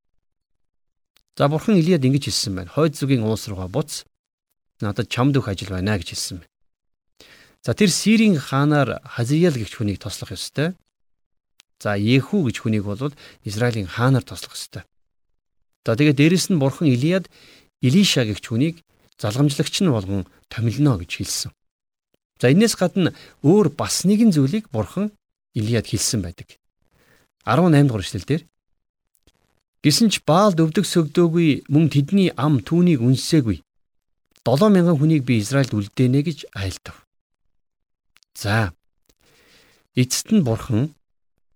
За 1.37 1.48
бурхан 1.48 1.76
Илияд 1.81 2.05
ингэж 2.05 2.29
хэлсэн 2.29 2.52
байна. 2.55 2.70
Хойд 2.70 2.94
зүгийн 2.94 3.24
уус 3.24 3.48
руугаа 3.48 3.68
буц. 3.68 4.05
Надад 4.81 5.09
чамд 5.09 5.37
өх 5.37 5.48
ажил 5.48 5.72
байна 5.72 5.96
гэж 5.98 6.12
хэлсэн 6.12 6.37
байна. 6.44 6.52
За 7.66 7.74
тэр 7.74 7.90
Сирийн 7.90 8.38
хаанаар 8.38 9.02
Хазиял 9.02 9.59
гэгч 9.59 9.74
хүнийг 9.74 9.98
тослох 9.98 10.31
ёстой. 10.31 10.79
За 11.83 11.98
Ехүү 11.98 12.46
гэж 12.46 12.62
хүнийг 12.62 12.87
бол 12.87 13.11
Израилийн 13.42 13.90
хаанаар 13.90 14.22
тослох 14.22 14.55
ёстой. 14.55 14.87
За 15.83 15.98
тэгээд 15.98 16.14
дээрэс 16.14 16.46
нь 16.55 16.62
бурхан 16.62 16.87
Илияд 16.87 17.26
Илиша 17.83 18.22
гэгч 18.22 18.55
хүнийг 18.55 18.87
залгамжлагч 19.18 19.83
нь 19.83 19.90
болгон 19.90 20.31
томилно 20.46 20.94
гэж 20.94 21.11
хэлсэн. 21.18 21.50
За 22.38 22.55
энэс 22.55 22.79
гадна 22.79 23.18
өөр 23.42 23.74
бас 23.74 24.07
нэгэн 24.07 24.31
зүйлийг 24.31 24.70
бурхан 24.70 25.11
Илияд 25.50 25.90
хэлсэн 25.90 26.22
байдаг. 26.22 26.62
18 27.50 27.83
дугаар 27.90 28.07
эшлэл 28.07 28.31
дээр 28.31 28.42
Гисэн 29.83 30.14
ч 30.14 30.22
Баалд 30.22 30.62
өвдөг 30.62 30.87
сөгдөөгүй 30.87 31.66
мөн 31.66 31.90
тэдний 31.90 32.31
ам 32.38 32.62
түүнийг 32.62 33.02
үнсээгүй. 33.02 33.59
7000 34.46 35.02
хүнийг 35.02 35.26
би 35.26 35.42
Израильд 35.42 35.74
үлдээнэ 35.74 36.22
гэж 36.22 36.38
айлдав. 36.55 37.05
За. 38.37 38.77
Эцэст 39.96 40.29
нь 40.29 40.44
бурхан 40.44 40.92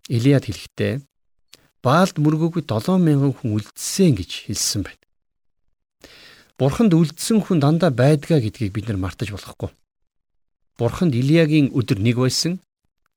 Илияд 0.08 0.48
хэлэхдээ 0.48 1.04
Баалд 1.84 2.16
мөргөөгүй 2.16 2.64
7000 2.64 3.36
хүн 3.36 3.50
үлдсэн 3.56 4.16
гэж 4.16 4.30
хэлсэн 4.48 4.82
байна. 4.88 5.04
Бурханд 6.60 6.92
үлдсэн 6.92 7.40
хүн 7.40 7.60
дандаа 7.60 7.88
байдгаа 7.88 8.40
гэдгийг 8.40 8.72
бид 8.72 8.86
нар 8.88 9.00
мартаж 9.00 9.32
болохгүй. 9.32 9.72
Бурханд 10.76 11.16
Илиягийн 11.16 11.72
өдөр 11.72 12.00
нэг 12.04 12.20
байсан. 12.20 12.60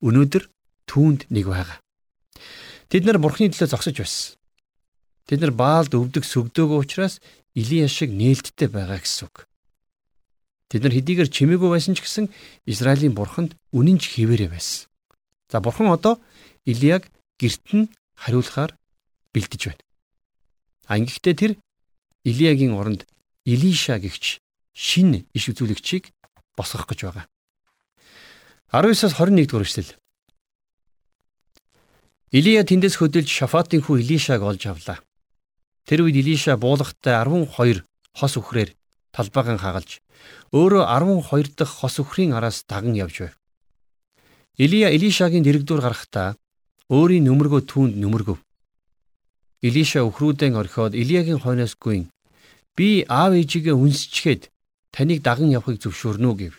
Өнөөдөр 0.00 0.48
түүнд 0.88 1.28
нэг 1.28 1.44
байгаа. 1.48 1.80
Тэд 2.88 3.04
нар 3.04 3.20
Бурханы 3.20 3.52
төлөө 3.52 3.68
зогсож 3.68 3.96
байсан. 4.00 4.36
Тэд 5.28 5.40
нар 5.44 5.52
Баалд 5.52 5.92
өвдөг 5.92 6.24
сөгдөөгөө 6.24 6.80
учраас 6.84 7.20
Илия 7.52 7.88
шиг 7.88 8.12
нээлттэй 8.12 8.68
байгаа 8.68 9.00
гэсэн 9.00 9.28
үг. 9.28 9.44
Тэд 10.68 10.82
нар 10.82 10.94
хэдийгээр 10.96 11.28
чимээгүй 11.28 11.70
байсан 11.70 11.94
ч 11.94 12.02
гэсэн 12.02 12.26
Израилийн 12.64 13.14
Бурханд 13.14 13.54
үнэн 13.70 14.00
ч 14.00 14.16
хിവэрэ 14.16 14.48
байсан. 14.48 14.88
За 15.50 15.60
Бурхан 15.60 15.92
одоо 15.92 16.18
Илияг 16.64 17.10
герт 17.38 17.66
нь 17.72 17.92
хариулахаар 18.16 18.72
бэлдэж 19.32 19.62
байна. 19.68 19.82
А 20.88 20.98
ингэхдээ 20.98 21.34
тэр 21.34 21.52
Илиягийн 22.24 22.72
оронд 22.72 23.06
Илиша 23.44 24.00
гэгч 24.00 24.40
шин 24.72 25.28
иш 25.36 25.44
үзүүлэгчийг 25.52 26.10
босгох 26.56 26.88
гэж 26.88 27.00
байгаа. 27.04 27.26
19-аас 28.72 29.14
21 29.14 29.46
дугаар 29.46 29.66
эшлэл. 29.68 29.92
Илия 32.34 32.64
тэндээс 32.66 32.98
хөдөлж 32.98 33.30
Шафатын 33.30 33.84
хүү 33.84 34.02
Илишаг 34.02 34.42
олж 34.42 34.66
авлаа. 34.66 34.98
Тэр 35.86 36.08
үед 36.08 36.18
Илиша 36.18 36.56
буулгахтай 36.58 37.14
12 37.14 37.86
хос 38.18 38.34
үхрээр 38.34 38.74
талбайгаан 39.14 39.62
хагалж 39.62 40.02
өөрөө 40.50 40.84
12 40.90 41.54
дахь 41.58 41.74
хос 41.80 42.02
үхрийн 42.02 42.34
араас 42.34 42.66
даган 42.66 42.94
явж 42.98 43.16
байв. 43.22 43.34
Илия 44.58 44.90
Илишагийн 44.90 45.46
дэрэгдүр 45.46 45.80
гарахдаа 45.82 46.36
өөрийн 46.90 47.24
нүмергөө 47.26 47.62
түүнд 47.70 47.94
нүмергөв. 48.02 48.38
Илиша 49.66 50.00
өхрүүдэн 50.04 50.54
орхиод 50.60 50.92
Илиягийн 50.94 51.40
хойноос 51.42 51.74
гүйн 51.80 52.10
би 52.76 53.06
аав 53.08 53.32
ээжигээ 53.34 53.74
үнсчгээд 53.74 54.50
таныг 54.94 55.22
даган 55.26 55.50
явахыг 55.50 55.80
зөвшөөрнө 55.82 56.28
үү 56.30 56.36
гэв. 56.38 56.54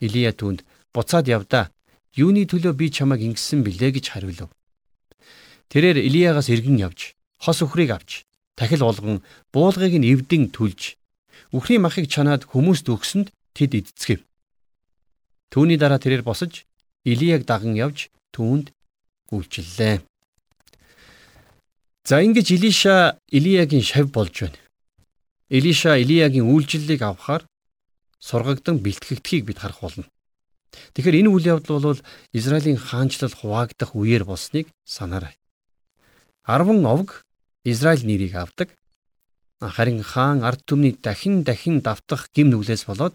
Илия 0.00 0.32
түүнд 0.32 0.64
буцаад 0.94 1.26
явдаа. 1.28 1.72
Юуны 2.14 2.46
төлөө 2.46 2.72
би 2.78 2.86
чамайг 2.94 3.20
ингэсэн 3.26 3.66
билээ 3.66 3.90
гэж 3.98 4.14
хариулв. 4.14 4.52
Тэрээр 5.68 5.98
Илиягаас 6.08 6.48
эргэн 6.48 6.78
явж 6.86 7.18
хос 7.42 7.58
өхрийг 7.66 7.90
авч 7.90 8.24
дахил 8.56 8.86
уулган 8.86 9.18
буулгыг 9.50 9.98
нь 9.98 10.06
эвдэн 10.06 10.54
түлж 10.54 10.94
үхрийн 11.52 11.82
махыг 11.82 12.06
чанаад 12.10 12.44
хүмүүст 12.50 12.86
өгсөнд 12.90 13.28
тэд 13.54 13.72
эдцгэв. 13.78 14.20
Түүний 15.52 15.78
дараа 15.78 16.02
тэрээр 16.02 16.26
босож 16.26 16.66
Илияг 17.04 17.46
даган 17.46 17.76
явж 17.78 18.10
түүнд 18.34 18.74
үйлчиллээ. 19.30 20.02
За 22.04 22.20
ингэж 22.20 22.50
Илиша 22.56 23.18
Илиягийн 23.30 23.82
шав 23.82 24.10
болж 24.10 24.34
байна. 24.40 24.60
Илиша 25.48 25.96
Илиягийн 25.96 26.48
үйлчлэлийг 26.48 27.02
авахар 27.02 27.46
сургагдан 28.18 28.80
бэлтгэгдхийг 28.84 29.44
бид 29.46 29.58
харах 29.60 29.80
болно. 29.80 30.04
Тэгэхээр 30.94 31.20
энэ 31.22 31.30
үйл 31.30 31.46
явдал 31.54 31.80
бол 31.80 32.00
Израилийн 32.32 32.76
хаанчлал 32.76 33.30
хуваагдах 33.30 33.94
үеэр 33.94 34.24
болсныг 34.24 34.66
санаарай. 34.84 35.38
10 36.44 36.84
овг 36.84 37.22
Израиль 37.64 38.04
нэрийг 38.04 38.34
авдаг. 38.34 38.68
Харин 39.60 40.02
хаан 40.02 40.42
ард 40.42 40.64
түмний 40.66 40.96
дахин 40.98 41.44
дахин 41.44 41.80
давтах 41.80 42.28
гим 42.34 42.50
нүглээс 42.50 42.84
болоод 42.88 43.14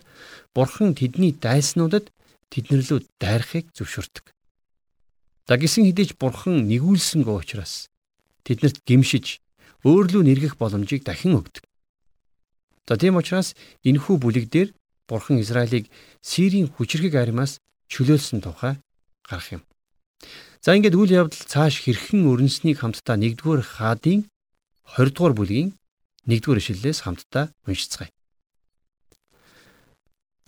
бурхан 0.55 0.95
тэдний 0.95 1.35
дайснуудад 1.35 2.11
тэднэрлүү 2.49 2.99
дайрахыг 3.19 3.69
зөвшөөрдөг. 3.75 4.25
За 5.47 5.57
гисэн 5.57 5.85
хідэж 5.85 6.15
бурхан 6.17 6.65
нэгүүлсэнгөө 6.69 7.35
учраас 7.43 7.89
тэднэрт 8.45 8.81
гимшиж 8.87 9.41
өөрлөө 9.85 10.23
нэргэх 10.25 10.57
боломжийг 10.57 11.03
дахин 11.05 11.37
өгдөг. 11.37 11.63
За 12.87 12.97
тийм 12.97 13.21
учраас 13.21 13.53
энэхүү 13.85 14.15
бүлэг 14.17 14.45
дээр 14.49 14.69
бурхан 15.05 15.37
Израилийг 15.43 15.91
Сирийн 16.21 16.69
хүчрхэг 16.73 17.13
аримаас 17.13 17.61
чөлөөлсөн 17.89 18.41
тухай 18.41 18.81
гарах 19.27 19.49
юм. 19.53 19.61
За 20.61 20.73
ингээд 20.75 20.97
үйл 20.97 21.11
явдал 21.21 21.45
цааш 21.45 21.85
хэрхэн 21.85 22.25
өрнөснийг 22.25 22.81
хамтдаа 22.81 23.17
1-р 23.17 23.61
хаадын 23.61 24.25
20-р 24.97 25.33
бүлгийн 25.37 25.69
1-р 26.27 26.57
ишлэлээс 26.59 27.05
хамтдаа 27.05 27.53
уншицгаая. 27.67 28.11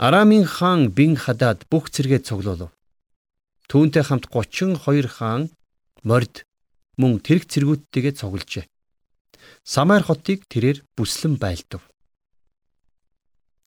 Арамын 0.01 0.45
хаан 0.49 0.89
Бин 0.89 1.13
Хадад 1.15 1.69
бүх 1.69 1.93
зэрэгээ 1.93 2.25
цуглуулв. 2.25 2.73
Түүнтэй 3.69 4.03
хамт 4.03 4.25
32 4.33 5.05
хаан 5.05 5.53
морд 6.01 6.43
мөн 6.97 7.21
тэрэг 7.21 7.45
цэргүүдтэйгээ 7.45 8.13
цуглжээ. 8.17 8.65
Самар 9.63 10.01
хотыг 10.01 10.49
тэрээр 10.49 10.81
бүслэн 10.97 11.37
байлдав. 11.37 11.85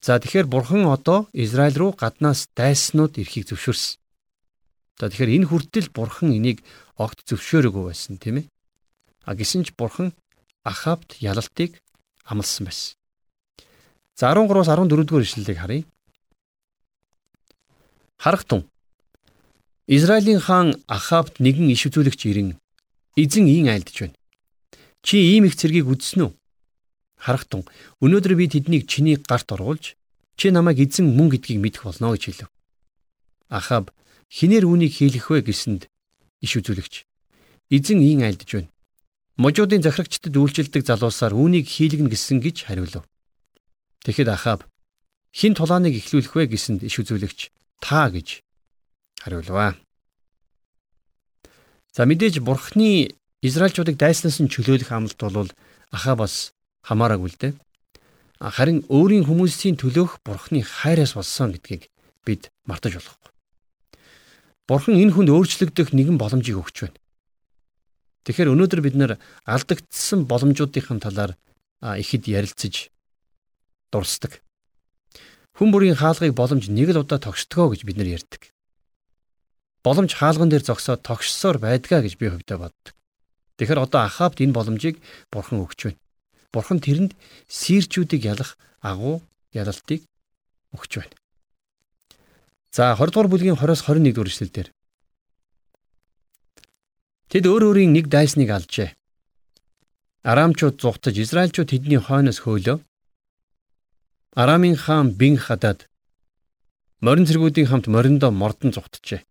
За 0.03 0.19
тэгэхээр 0.19 0.51
бурхан 0.51 0.91
одоо 0.91 1.31
Израиль 1.33 1.79
руу 1.79 1.93
гаднаас 1.95 2.51
дайснууд 2.59 3.17
ирэхийг 3.17 3.49
зөвшөөрсөн. 3.49 3.97
За 4.99 5.09
тэгэхээр 5.09 5.35
энэ 5.39 5.49
хүртэл 5.49 5.89
бурхан 5.95 6.35
энийг 6.35 6.67
огт 6.99 7.25
зөвшөөрөөгүй 7.31 7.85
байсан 7.89 8.19
тийм 8.19 8.43
ээ. 8.43 8.47
А 9.25 9.33
гисэн 9.39 9.65
ч 9.65 9.73
бурхан 9.73 10.13
Ахавд 10.67 11.17
ялалтыг 11.23 11.81
амласан 12.25 12.67
байсан. 12.67 12.97
За 14.17 14.33
13-аас 14.33 14.69
14 14.69 15.07
дугаар 15.07 15.25
ишлэлийг 15.25 15.59
харъя. 15.59 15.85
Харах 18.19 18.45
тун. 18.45 18.65
Израилийн 19.87 20.41
хаан 20.41 20.83
Ахавд 20.89 21.41
нэгэн 21.45 21.69
иш 21.75 21.87
үзүүлэгч 21.87 22.21
ирэн 22.31 22.57
эзэн 23.17 23.47
ийн 23.47 23.69
айлдж 23.69 23.97
байна. 24.01 24.17
Чи 25.03 25.17
ийм 25.21 25.45
их 25.45 25.57
цэргийг 25.57 25.87
үзсэн 25.93 26.21
үү? 26.25 26.33
Харах 27.21 27.45
тун. 27.45 27.69
Өнөөдөр 28.01 28.35
би 28.39 28.49
тэднийг 28.49 28.89
чиний 28.89 29.17
гарт 29.21 29.53
оруулж 29.53 29.97
чи 30.37 30.51
намайг 30.51 30.81
эзэн 30.81 31.13
мөн 31.13 31.29
гэдгийг 31.37 31.61
мэдэх 31.61 31.85
болно 31.85 32.17
гэж 32.17 32.23
хэлв. 32.25 32.51
Ахав 33.49 33.93
Хинээр 34.33 34.65
үүнийг 34.67 34.93
хийлэх 34.99 35.31
вэ 35.31 35.47
гэсэнд 35.47 35.87
иш 36.41 36.53
үзүүлэгч 36.59 36.95
эзэн 37.71 38.01
ийн 38.03 38.27
айлдж 38.27 38.51
байна. 38.51 38.74
Можуудын 39.35 39.83
захирагчдад 39.83 40.31
үйлчлдэг 40.31 40.87
залуусаар 40.87 41.35
үүнийг 41.35 41.67
хийлгэнэ 41.67 42.07
гэсэн 42.07 42.39
гэж 42.39 42.71
хариулв. 42.71 43.03
Тэгэхэд 44.07 44.31
Ахаб 44.31 44.63
хин 45.35 45.59
тулааныг 45.59 45.99
эхлүүлэх 45.99 46.39
вэ 46.39 46.55
гэсэнд 46.55 46.87
иш 46.87 47.03
үзүүлэгч 47.03 47.51
та 47.83 48.15
гэж 48.15 48.47
хариулваа. 49.19 49.75
За 51.91 52.07
мэдээж 52.07 52.39
бурхны 52.47 53.11
Израильчуудыг 53.43 53.99
дайснаас 53.99 54.39
нь 54.39 54.49
чөлөөлөх 54.49 54.95
амлалт 54.95 55.19
бол 55.19 55.51
Ахабас 55.91 56.55
хамаараагүй 56.87 57.31
л 57.35 57.41
дээ. 57.43 57.53
Харин 58.39 58.87
өөрийн 58.87 59.27
хүмүүсийн 59.27 59.75
төлөөх 59.75 60.23
бурхны 60.23 60.63
хайраас 60.63 61.19
болсон 61.19 61.51
гэдгийг 61.59 61.91
бид 62.23 62.55
мартаж 62.71 63.03
болохгүй. 63.03 63.31
Бурхан 64.71 64.95
энэ 64.95 65.13
хүнд 65.13 65.31
өөрчлөгдөх 65.35 65.91
нэгэн 65.93 66.17
боломжийг 66.23 66.57
өгч 66.63 66.77
байна. 66.87 66.99
Тэгэхээр 68.25 68.53
өнөөдөр 68.57 68.81
бид 68.81 68.97
нэр 68.97 69.13
алдагдсан 69.45 70.25
боломжуудын 70.25 71.01
талаар 71.01 71.37
ихэд 71.85 72.25
ярилцаж 72.33 72.89
дурсдаг. 73.93 74.41
Хүн 75.55 75.71
бүрийн 75.71 75.95
хаалгыг 76.01 76.35
боломж 76.35 76.67
нэг 76.73 76.97
л 76.97 77.05
удаа 77.05 77.21
тогшдгоо 77.21 77.77
гэж 77.77 77.85
бид 77.85 78.01
нар 78.01 78.19
ярьдаг. 78.19 78.51
Боломж 79.85 80.17
хаалган 80.17 80.49
дээр 80.49 80.65
зогсоод 80.65 81.05
тогшсоор 81.05 81.61
байдгаа 81.61 82.01
гэж 82.03 82.17
би 82.17 82.33
хувьдаа 82.33 82.59
боддог. 82.59 82.95
Тэгэхээр 83.61 83.85
одоо 83.87 84.01
Ахабд 84.09 84.43
энэ 84.43 84.57
боломжийг 84.57 84.99
бурхан 85.31 85.63
өгч 85.63 85.81
байна. 85.95 86.01
Бурхан 86.51 86.83
тэрэнд 86.83 87.13
сирчүүдийг 87.47 88.25
ялах 88.25 88.59
агуу 88.83 89.23
ялалтыг 89.55 90.03
өгч 90.75 90.93
байна. 90.99 91.15
За 92.75 92.99
20 92.99 93.15
дугаар 93.15 93.31
бүлгийн 93.31 93.55
20-с 93.55 93.87
21 93.87 94.11
дугаар 94.11 94.33
эшлэлдэр 94.33 94.69
Тэд 97.31 97.45
өөр 97.47 97.63
өөрийн 97.73 97.93
нэг 97.97 98.07
дайсныг 98.13 98.51
алжээ. 98.51 98.95
Арамчууд 100.25 100.81
зугтаж 100.81 101.15
Израильчууд 101.21 101.69
тэдний 101.71 102.01
хойноос 102.01 102.43
хөөлөө. 102.43 102.81
Арамын 104.35 104.77
хаан 104.77 105.13
Бин 105.13 105.37
Хадад 105.37 105.87
морин 107.05 107.29
цэргүүдийн 107.29 107.69
хамт 107.69 107.87
мориндоо 107.87 108.33
мордон 108.33 108.73
зугтжээ. 108.73 109.23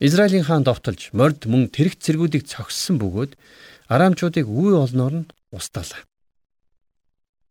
Израилийн 0.00 0.44
хаан 0.46 0.62
довтолж 0.64 1.10
морд 1.12 1.46
мөн 1.50 1.70
тэрэг 1.74 1.98
цэргүүдийг 1.98 2.46
цогссон 2.46 2.98
бөгөөд 3.02 3.34
арамчуудыг 3.90 4.46
үе 4.46 4.74
олноор 4.78 5.14
нь 5.22 5.30
устгаалаа. 5.50 6.02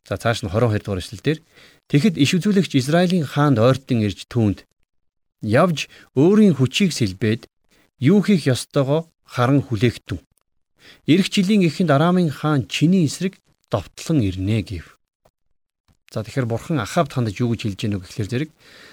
За 0.07 0.15
цааш 0.19 0.43
нь 0.43 0.51
22 0.51 0.83
дугаар 0.83 0.99
эшлэлдэр 1.03 1.39
Тэгэхэд 1.89 2.15
иш 2.17 2.31
үзүүлэгч 2.39 2.79
Израилийн 2.79 3.27
хаанд 3.27 3.59
ойртон 3.59 4.01
ирж 4.07 4.25
түүнд 4.31 4.63
явж 5.43 5.91
өөрийн 6.15 6.55
хүчийг 6.55 6.95
сэлбээд 6.95 7.45
юу 7.99 8.21
хийх 8.21 8.47
ёстойгоо 8.47 9.09
харан 9.23 9.61
хүлээгтэн. 9.61 10.19
Ирэх 11.05 11.27
жилийн 11.29 11.65
эхэнд 11.67 11.91
Арамын 11.91 12.29
хаан 12.29 12.67
чиний 12.67 13.05
эсрэг 13.05 13.39
довтлон 13.71 14.21
ирнэ 14.21 14.61
гэв. 14.61 14.97
За 16.13 16.21
тэгэхээр 16.21 16.45
бурхан 16.45 16.79
Ахавд 16.79 17.13
хандаж 17.13 17.41
юу 17.41 17.51
гэж 17.51 17.61
хэлж 17.65 17.79
гэнэ 17.81 17.97
вэ 17.97 18.05
гэхлээр 18.05 18.29
зэрэг 18.29 18.49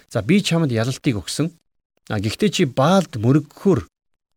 за 0.09 0.23
би 0.23 0.41
чамд 0.41 0.73
ялалтыг 0.73 1.21
өгсөн. 1.21 1.53
А 2.09 2.17
гэхдээ 2.19 2.51
чи 2.51 2.65
Баалд 2.65 3.21
мөрөггөхөр 3.21 3.87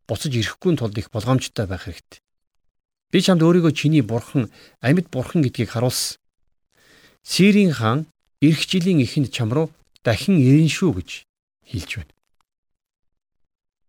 буцаж 0.07 0.33
ирэхгүй 0.35 0.75
тулд 0.75 0.97
их 0.99 1.07
болгоомжтой 1.09 1.65
байх 1.65 1.87
хэрэгтэй. 1.87 2.19
Би 3.09 3.21
чамд 3.23 3.41
өөрийгөө 3.41 3.71
чиний 3.71 4.03
бурхан, 4.03 4.51
амьд 4.83 5.07
бурхан 5.07 5.41
гэдгийг 5.41 5.71
харуулсан. 5.71 6.19
Сирийн 7.23 7.71
хаан 7.71 8.05
эх 8.43 8.67
жилийн 8.67 8.99
эхэнд 8.99 9.31
чам 9.31 9.55
руу 9.55 9.71
дахин 10.03 10.35
ирнэ 10.35 10.67
шүү 10.67 10.91
гэж 10.99 11.09
хэлж 11.71 11.91
байна. 12.03 12.13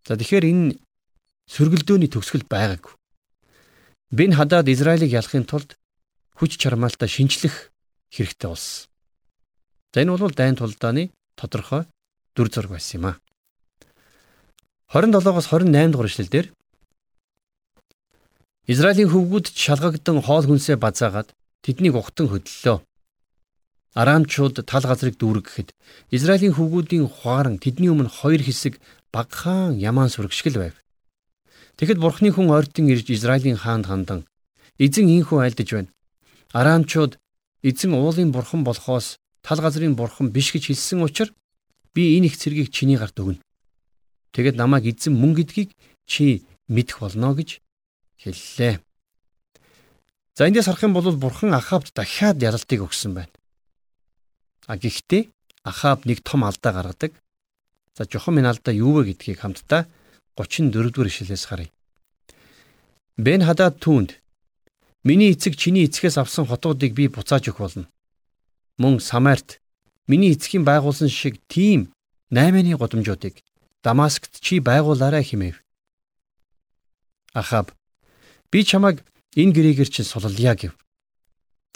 За 0.05 0.21
тэгэхээр 0.21 0.45
энэ 0.45 0.77
сөргөлдөөний 1.49 2.13
төгсгөл 2.13 2.45
байгаагүй. 2.45 2.93
Бин 4.13 4.37
хадаад 4.37 4.69
Израилийг 4.69 5.17
ялахын 5.17 5.49
тулд 5.49 5.81
хүч 6.37 6.61
чармаалтаа 6.61 7.09
шинчлэх 7.09 7.73
хэрэгтэй 8.13 8.49
болсон. 8.53 8.93
За 9.97 10.05
энэ 10.05 10.13
бол 10.13 10.37
дайн 10.37 10.61
тулдааны 10.61 11.09
тодорхой 11.41 11.89
дүр 12.37 12.49
зураг 12.53 12.77
байсан 12.77 13.01
юм 13.01 13.07
а. 13.09 13.13
27-оос 14.93 15.49
28 15.49 15.93
дугаар 15.93 16.11
эшлэлдэр 16.13 16.47
Израилийн 18.69 19.09
хөвгүүд 19.09 19.47
шалгагдан 19.57 20.21
хоол 20.21 20.45
хүнсээ 20.49 20.77
базаагаад 20.77 21.33
тэднийг 21.65 21.97
ухтан 21.97 22.29
хөдлөлөө. 22.29 22.81
Арамчууд 23.95 24.65
тал 24.65 24.85
газрыг 24.89 25.17
дүүргэхэд 25.21 25.69
Израилийн 26.17 26.57
хөвгүүдийн 26.57 27.07
хуаран 27.09 27.57
тэдний 27.61 27.93
өмнө 27.93 28.09
хоёр 28.09 28.43
хэсэг 28.45 28.81
багахан 29.15 29.79
ямаан 29.79 30.11
сүргшгэл 30.11 30.59
байв. 30.59 30.75
Тэгэхэд 31.79 32.03
Бурхны 32.03 32.31
хүн 32.35 32.51
ойртон 32.51 32.91
ирж 32.91 33.07
Израилийн 33.15 33.59
хаанд 33.59 33.87
хандан 33.87 34.21
эзэн 34.79 35.07
ийхүү 35.07 35.39
айлдж 35.39 35.71
байна. 35.75 35.91
Арамчууд 36.51 37.19
эзэн 37.63 37.95
уулын 37.95 38.35
бурхан 38.35 38.63
болохоос 38.67 39.19
тал 39.47 39.61
газрын 39.63 39.95
бурхан 39.95 40.35
биш 40.35 40.51
гэж 40.51 40.71
хэлсэн 40.71 41.03
учраас 41.07 41.35
би 41.95 42.19
энэ 42.19 42.27
их 42.27 42.39
цэргийг 42.39 42.75
чиний 42.75 42.99
гарт 42.99 43.19
өгнө. 43.19 43.43
Тэгэд 44.35 44.59
намайг 44.59 44.91
эзэн 44.91 45.15
мөн 45.15 45.35
гэдгийг 45.39 45.71
чи 46.11 46.43
мэдэх 46.67 46.99
болно 46.99 47.35
гэж 47.39 47.63
хэллээ. 48.19 48.83
За 50.35 50.47
эндээс 50.51 50.67
харах 50.67 50.83
юм 50.83 50.95
бол 50.95 51.07
бурхан 51.15 51.55
Ахавд 51.55 51.95
дахиад 51.95 52.43
ялалтыг 52.43 52.83
өгсөн 52.83 53.15
байна. 53.15 53.35
А 54.67 54.75
гэхдээ 54.75 55.31
Ахаб 55.63 56.05
нэг 56.05 56.23
том 56.27 56.43
алдаа 56.43 56.73
гаргадаг. 56.75 57.15
За 57.97 58.05
жохон 58.11 58.35
минь 58.35 58.51
алдаа 58.51 58.75
юу 58.75 58.99
вэ 58.99 59.15
гэдгийг 59.15 59.39
хамтдаа 59.39 59.87
34 60.35 60.91
дугаар 60.91 61.09
ишлэлээс 61.09 61.45
харъя. 61.47 61.71
Бен 63.17 63.47
хадад 63.47 63.79
түүнд 63.79 64.19
миний 65.07 65.31
эцэг 65.31 65.55
чиний 65.55 65.87
эцгээс 65.87 66.19
авсан 66.19 66.47
хотуудыг 66.51 66.91
би 66.99 67.07
буцааж 67.07 67.55
өгөх 67.55 67.63
болно. 67.63 67.87
Мөн 68.83 68.99
Самарт 68.99 69.63
миний 70.11 70.35
эцгийн 70.35 70.67
байгуулсан 70.67 71.07
шиг 71.07 71.39
тийм 71.47 71.95
8-ны 72.35 72.75
годомжуудыг 72.75 73.39
Дамаскт 73.85 74.43
чи 74.43 74.59
байгуулаарай 74.59 75.23
хэмэв. 75.23 75.63
Ахаб 77.31 77.71
би 78.51 78.67
чамайг 78.67 79.07
энэ 79.39 79.55
гэрээгээр 79.55 79.91
чинь 79.95 80.11
суллая 80.11 80.59
гэв. 80.59 80.75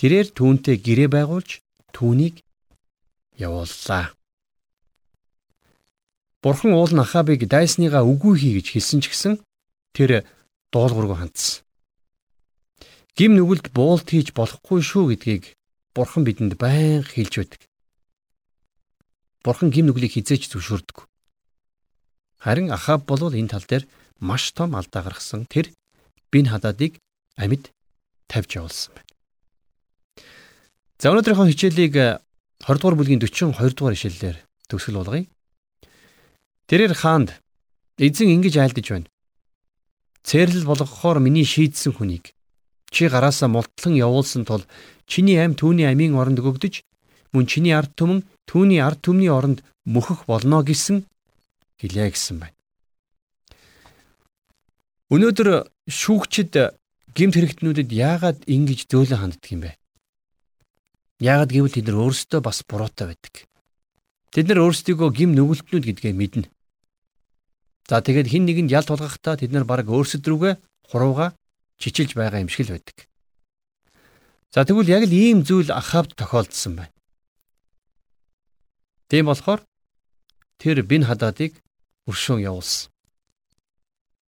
Тэрээр 0.02 0.35
түүнтэй 0.35 0.83
гэрээ 0.83 1.09
байгуулж 1.14 1.62
түүнийг 1.94 2.42
явууллаа. 3.38 4.17
Бурхан 6.48 6.72
уул 6.72 6.88
нь 6.96 7.04
Ахабыг 7.04 7.44
дайсныгаа 7.44 8.08
үгүй 8.08 8.40
хий 8.40 8.52
гэж 8.56 8.72
хэлсэн 8.72 9.04
ч 9.04 9.12
гэсэн 9.12 9.34
тэр 9.92 10.24
дуулуургүй 10.72 11.20
хандсан. 11.20 11.61
Гим 13.12 13.37
нүгэлд 13.37 13.68
буулт 13.76 14.08
хийж 14.08 14.32
болохгүй 14.32 14.80
шүү 14.80 15.12
гэдгийг 15.12 15.52
Бурхан 15.92 16.24
бидэнд 16.24 16.56
байнга 16.56 17.04
хэлж 17.04 17.34
байдаг. 17.37 17.61
Бурхан 19.44 19.68
гим 19.68 19.92
нүглийг 19.92 20.16
хизээч 20.16 20.48
зөвшөөрдөг. 20.48 21.04
Харин 22.40 22.72
Ахаб 22.72 23.04
бол 23.04 23.28
энэ 23.28 23.52
тал 23.52 23.68
дээр 23.68 23.84
маш 24.16 24.48
том 24.56 24.72
алдаа 24.72 25.04
гаргасан 25.04 25.44
тэр 25.44 25.68
бин 26.32 26.48
хададыг 26.48 26.96
амьд 27.37 27.68
тавьж 28.24 28.56
явуулсан 28.56 28.96
байна. 28.96 29.12
За 30.96 31.12
өнөөдрийнхөө 31.12 31.52
хичээлийг 31.52 31.92
20 32.64 32.80
дугаар 32.80 32.96
бүлгийн 32.96 33.20
42 33.20 33.52
дугаар 33.52 33.92
ишлэлээр 33.92 34.40
төгсгөл 34.72 35.04
болгоё. 35.04 35.28
Тэрээр 36.68 36.92
хаанд 36.92 37.40
эзэн 37.96 38.28
ингэж 38.37 38.54
айлдаж 38.61 38.87
байна. 38.92 39.09
Цээрлэл 40.28 40.68
болгохоор 40.68 41.18
миний 41.24 41.48
шийдсэн 41.48 41.96
хүнийг 41.96 42.37
чи 42.92 43.09
гараасаа 43.09 43.48
мултлан 43.48 43.96
явуулсан 43.96 44.44
тул 44.44 44.64
чиний 45.09 45.40
ам 45.40 45.57
түүний 45.57 45.88
амийн 45.88 46.12
оронд 46.20 46.44
өгөгдөж 46.44 46.85
мөн 47.33 47.44
чиний 47.48 47.72
ард 47.72 47.96
түмэн 47.96 48.20
түүний 48.44 48.81
ард 48.85 49.00
түмний 49.00 49.33
оронд 49.33 49.64
мөхөх 49.88 50.28
болно 50.28 50.61
гэсэн 50.61 51.09
хэлээ 51.81 52.12
гэсэн 52.12 52.37
байна. 52.37 52.57
Өнөөдөр 55.09 55.72
шүүгчд 55.88 56.52
гемт 57.16 57.35
хэрэгтнүүдэд 57.37 57.88
яагаад 57.88 58.44
ингэж 58.44 58.92
зөөлөн 58.92 59.20
ханддаг 59.20 59.48
юм 59.48 59.61
бэ? 59.64 59.72
Яагаад 61.24 61.48
гэвэл 61.48 61.72
тэд 61.72 61.88
нар 61.88 62.04
өөрсдөө 62.04 62.40
бас 62.44 62.61
буруутай 62.68 63.09
байдаг. 63.09 63.35
Тэд 64.37 64.46
нар 64.52 64.68
өөрсдийгөө 64.68 65.09
гим 65.16 65.33
нүгэлтнүүд 65.33 65.85
гэдгээ 65.88 66.12
мэднэ. 66.12 66.46
За 67.88 68.05
тэгээд 68.05 68.29
хин 68.29 68.44
нэгэнд 68.44 68.68
ял 68.68 68.85
тулгахдаа 68.85 69.40
тэд 69.40 69.57
нар 69.57 69.64
баг 69.64 69.88
өөрсдөд 69.88 70.29
рүүгээ 70.29 70.55
хурууга 70.92 71.33
чичилж 71.81 72.12
байгаа 72.12 72.44
юм 72.44 72.53
шиг 72.53 72.68
л 72.68 72.77
байдаг. 72.77 73.09
За 74.53 74.68
тэгвэл 74.68 74.92
яг 74.92 75.09
л 75.09 75.12
ийм 75.16 75.40
зүйл 75.40 75.72
Ахавд 75.72 76.12
тохиолдсон 76.12 76.77
байна. 76.77 76.94
Тийм 79.09 79.33
болохоор 79.33 79.64
тэр 80.61 80.85
бин 80.85 81.09
хададыг 81.09 81.57
өршөөн 82.05 82.44
явуулсан. 82.44 82.92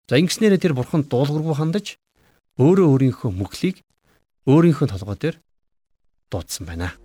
За 0.07 0.15
ингэснээр 0.15 0.55
тэр 0.55 0.71
бурхан 0.71 1.03
дуулуургүй 1.03 1.55
хандаж 1.59 1.99
өөрөө 2.55 2.87
өөрийнхөө 2.95 3.31
мөглийг 3.35 3.83
өөрийнхөө 4.47 4.87
толгой 4.87 5.17
дээр 5.19 5.35
дуудсан 6.31 6.63
байна. 6.63 6.95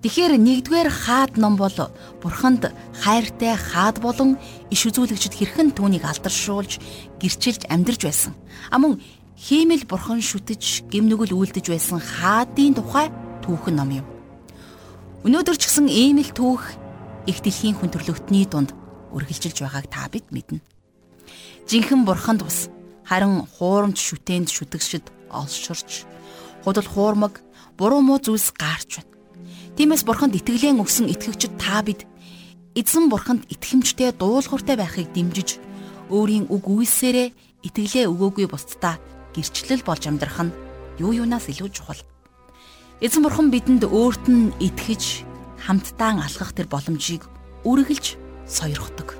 Тэгэхээр 0.00 0.40
нэгдүгээр 0.40 0.88
хаад 0.88 1.36
ном 1.36 1.60
бол 1.60 1.76
бурханд 2.24 2.72
хайртай 3.04 3.52
хаад 3.52 4.00
болон 4.00 4.40
иш 4.72 4.88
үзүүлэгчд 4.88 5.36
хэрхэн 5.36 5.76
түүнийг 5.76 6.08
алдаршуулж 6.08 6.80
гэрчилж 7.20 7.68
амьдрж 7.68 8.00
байсан. 8.08 8.32
Амун 8.72 8.96
хиймэл 9.36 9.84
бурхан 9.84 10.24
шүтэж 10.24 10.88
гимнүгэл 10.88 11.36
үйлдэж 11.36 11.68
байсан 11.68 12.00
хаадын 12.00 12.80
тухай 12.80 13.12
түүхэн 13.44 13.76
ном 13.76 13.92
юм. 14.00 14.06
Өнөөдөр 15.20 15.60
ч 15.60 15.68
гэсэн 15.68 15.92
ийм 15.92 16.24
л 16.24 16.32
түүх 16.32 16.64
их 17.28 17.44
дэлхийн 17.44 17.76
хүн 17.76 17.92
төрлөختний 17.92 18.48
дунд 18.48 18.72
үргэлжилж 19.12 19.60
байгааг 19.60 19.86
та 19.92 20.08
бид 20.08 20.32
мэднэ. 20.32 20.64
Жинхэнэ 21.68 22.08
бурханд 22.08 22.40
бас 22.40 22.72
харин 23.04 23.44
хуурамч 23.44 24.00
шүтээнд 24.00 24.48
шүтгшид 24.48 25.04
олширч 25.28 26.08
худал 26.64 26.88
хуурмаг 26.88 27.44
буруу 27.76 28.00
муу 28.00 28.16
зүйлс 28.16 28.56
гаарч 28.56 29.04
байна. 29.04 29.19
Тиймээс 29.76 30.02
бурханд 30.04 30.34
итгэлэн 30.38 30.82
өгсөн 30.82 31.06
итгэгчид 31.12 31.54
та 31.60 31.82
бид 31.86 32.06
эзэн 32.74 33.10
бурханд 33.10 33.46
итгэмжтэй 33.50 34.14
дуулууртай 34.14 34.76
байхыг 34.78 35.10
дэмжиж 35.14 35.58
өөрийн 36.10 36.50
үг 36.50 36.64
үйлсээрээ 36.66 37.28
итгэлээ 37.66 38.06
өгөөгүй 38.10 38.46
бусдаа 38.50 38.98
гэрчлэл 39.34 39.86
болж 39.86 40.02
амьдрах 40.10 40.38
нь 40.42 40.56
юу 40.98 41.14
юунаас 41.14 41.46
илүү 41.48 41.70
чухал. 41.70 42.02
Эзэн 43.00 43.22
бурхан 43.24 43.48
бидэнд 43.48 43.86
өөрт 43.86 44.26
нь 44.28 44.52
итгэж 44.60 45.24
хамтдаа 45.64 46.20
алхах 46.20 46.52
тэр 46.52 46.68
боломжийг 46.68 47.24
үргэлж 47.64 48.18
сойрходог. 48.44 49.16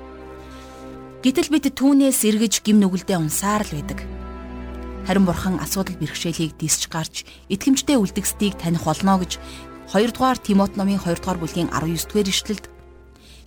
Гэтэл 1.23 1.49
бид 1.53 1.65
түүнээс 1.73 2.21
эргэж 2.25 2.65
гим 2.65 2.81
нүгэлдээ 2.81 3.17
унсаар 3.17 3.65
л 3.65 3.73
байдаг. 3.77 3.99
Харин 5.05 5.25
бурхан 5.25 5.57
асуудал 5.57 5.97
бэрхшээлийг 5.97 6.57
дисч 6.61 6.89
гарч 6.89 7.25
итгэмжтэй 7.49 7.97
үлдгэсдийг 7.97 8.57
таних 8.57 8.85
болно 8.85 9.17
гэж 9.17 9.41
2 9.91 10.11
дугаар 10.15 10.39
Тимот 10.39 10.79
номын 10.79 10.99
2 11.03 11.19
дугаар 11.19 11.35
бүлгийн 11.35 11.67
19 11.67 12.07
дугаар 12.07 12.31
ишлэлд 12.31 12.65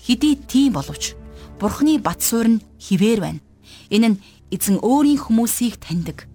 хэдий 0.04 0.36
тийм 0.36 0.76
боловч 0.76 1.16
Бурхны 1.58 1.96
бат 1.98 2.20
суурь 2.20 2.60
нь 2.60 2.62
хിവэр 2.76 3.20
байна. 3.24 3.40
Энэ 3.88 4.08
нь 4.12 4.20
эзэн 4.52 4.76
өөрийн 4.84 5.16
хүмүүсийг 5.16 5.80
таньдаг. 5.80 6.28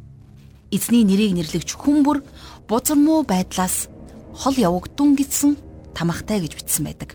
Эзний 0.74 1.06
нэрийг 1.06 1.38
нэрлэгч 1.38 1.78
хүн 1.78 2.02
бүр 2.02 2.26
бузар 2.66 2.98
муу 2.98 3.22
байдлаас 3.22 3.92
хол 4.34 4.56
явагдун 4.58 5.14
гэсэн 5.14 5.54
тамахтай 5.94 6.42
гэж 6.42 6.58
бичсэн 6.58 6.90
байдаг. 6.90 7.14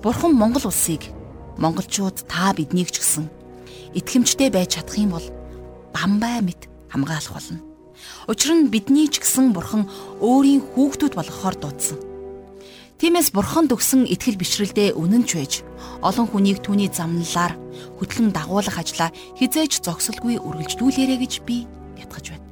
Бурхан 0.00 0.32
Монгол 0.32 0.72
улсыг 0.72 1.12
монголчууд 1.60 2.24
та 2.30 2.56
биднийг 2.56 2.88
ч 2.88 3.04
гэсэн 3.04 3.28
итгэмжтэй 3.92 4.48
байж 4.48 4.80
чадах 4.80 4.96
юм 4.96 5.12
бол 5.12 5.26
бамбай 5.92 6.40
мэд 6.40 6.70
хамгаалах 6.88 7.34
болно. 7.36 7.67
Учир 8.28 8.52
нь 8.52 8.68
бидний 8.68 9.08
ч 9.08 9.24
гэсэн 9.24 9.56
бурхан 9.56 9.88
өөрийн 10.20 10.60
хүүхдүүд 10.60 11.16
болгохоор 11.16 11.56
дуудсан. 11.56 11.96
Тиймээс 13.00 13.32
бурханд 13.32 13.72
өгсөн 13.72 14.04
итгэл 14.04 14.36
бишрэлдээ 14.36 14.92
үнэнч 15.00 15.30
байж 15.32 15.52
олон 16.04 16.28
хүнийг 16.28 16.60
түүний 16.60 16.92
замналаар 16.92 17.56
хөтлөн 17.96 18.36
дагуулах 18.36 18.76
ажлаа 18.76 19.14
хизээж 19.40 19.80
зогсолгүй 19.80 20.36
үргэлжлүүлээрэ 20.44 21.16
гэж 21.24 21.32
би 21.48 21.64
ятгах 21.96 22.36
байна. 22.36 22.44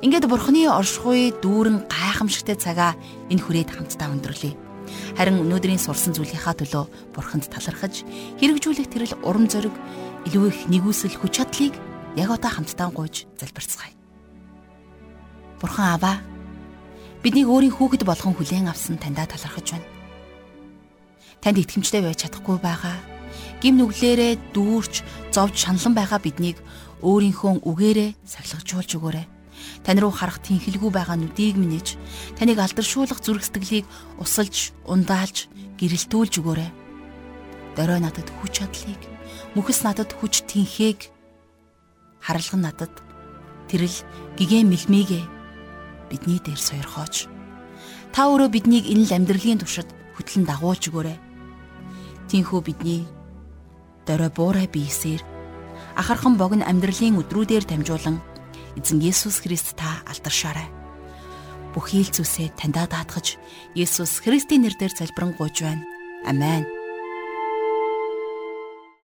Ингээд 0.00 0.24
бурханы 0.24 0.72
оршихуй 0.72 1.36
дүүрэн 1.42 1.90
гайхамшигтай 1.92 2.56
цагаа 2.56 2.96
энэ 3.28 3.42
хүрээд 3.44 3.76
хамтдаа 3.76 4.08
өндөрлөе. 4.08 4.54
Харин 5.20 5.42
өнөөдрийн 5.42 5.82
сурсан 5.82 6.14
зүйлийнхаа 6.14 6.54
төлөө 6.56 7.12
бурханд 7.12 7.50
талархаж 7.52 8.08
хэрэгжүүлэх 8.40 8.88
тэрл 8.88 9.20
урам 9.20 9.50
зориг 9.52 9.74
илүү 10.30 10.44
их 10.48 10.60
нэгүсэл 10.70 11.18
хүч 11.18 11.44
чадлыг 11.44 11.74
яг 12.14 12.30
одоо 12.30 12.50
хамтдаа 12.54 12.94
гуйж 12.94 13.26
залбирцгаая. 13.36 13.95
Бурхан 15.60 15.96
аваа 15.96 16.16
биднийг 17.24 17.48
өөрийн 17.48 17.74
хүүхэд 17.74 18.04
болгон 18.04 18.36
хүлээн 18.36 18.68
авсан 18.70 19.00
таньдаа 19.00 19.26
талархаж 19.26 19.74
байна. 19.74 19.88
Танд 21.40 21.58
итгэмжтэй 21.58 22.02
байж 22.04 22.22
чадахгүй 22.22 22.60
байгаа. 22.60 22.96
Гим 23.62 23.80
нүглээрээ 23.80 24.52
дүүрч 24.52 25.02
зовж 25.32 25.56
шаналан 25.56 25.94
байгаа 25.96 26.20
биднийг 26.20 26.60
өөрийнхөө 27.00 27.64
үгээрээ 27.64 28.10
сахилгажуулж 28.24 28.90
өгөөрэй. 29.00 29.26
Тань 29.84 30.00
руу 30.00 30.12
харах 30.12 30.38
тэнхэлгүй 30.44 30.90
байгаа 30.92 31.16
нүдийг 31.16 31.56
минэж 31.56 31.96
таныг 32.36 32.60
алдаршуулах 32.60 33.20
зүрх 33.24 33.44
сэтгэлийг 33.44 33.88
усалж, 34.20 34.76
ундаалж, 34.84 35.48
гэрэлтүүлж 35.80 36.34
өгөөрэй. 36.40 36.70
Дорой 37.76 38.00
надад 38.00 38.28
хүч 38.40 38.60
чадлыг, 38.60 39.00
мөхс 39.56 39.80
надад 39.84 40.12
хүч 40.12 40.44
тэнхээг, 40.48 41.08
харалган 42.20 42.62
надад 42.64 42.92
тэрл 43.68 43.96
гигэн 44.36 44.68
мэлмигээ 44.68 45.35
бидний 46.10 46.40
дээр 46.40 46.58
сойрхооч. 46.58 47.26
Та 48.12 48.30
өөрөө 48.30 48.48
биднийг 48.52 48.84
энэ 48.88 49.06
л 49.06 49.16
амьдралын 49.16 49.60
туршид 49.60 49.88
хөтлөн 50.16 50.44
дагуулж 50.48 50.88
өгөөрэй. 50.88 51.18
Тинхүү 52.30 52.60
бидний 52.64 53.02
дөрөө 54.06 54.30
буурай 54.32 54.66
биесээр 54.70 55.22
ахархан 55.96 56.38
богино 56.40 56.64
амьдралын 56.64 57.20
өдрүүдээр 57.20 57.64
дамжуулан 57.66 58.20
эзэн 58.78 59.00
Есүс 59.00 59.42
Христ 59.42 59.76
та 59.76 60.00
алдаршаарай. 60.08 60.68
Бүхий 61.72 62.04
л 62.04 62.12
зүйлсээ 62.12 62.56
таньдаа 62.56 62.88
даатгаж 62.88 63.36
Есүс 63.76 64.24
Христийн 64.24 64.64
нэрээр 64.64 64.92
залбирanгуйж 64.96 65.56
байна. 65.60 65.84
Амен. 66.24 66.85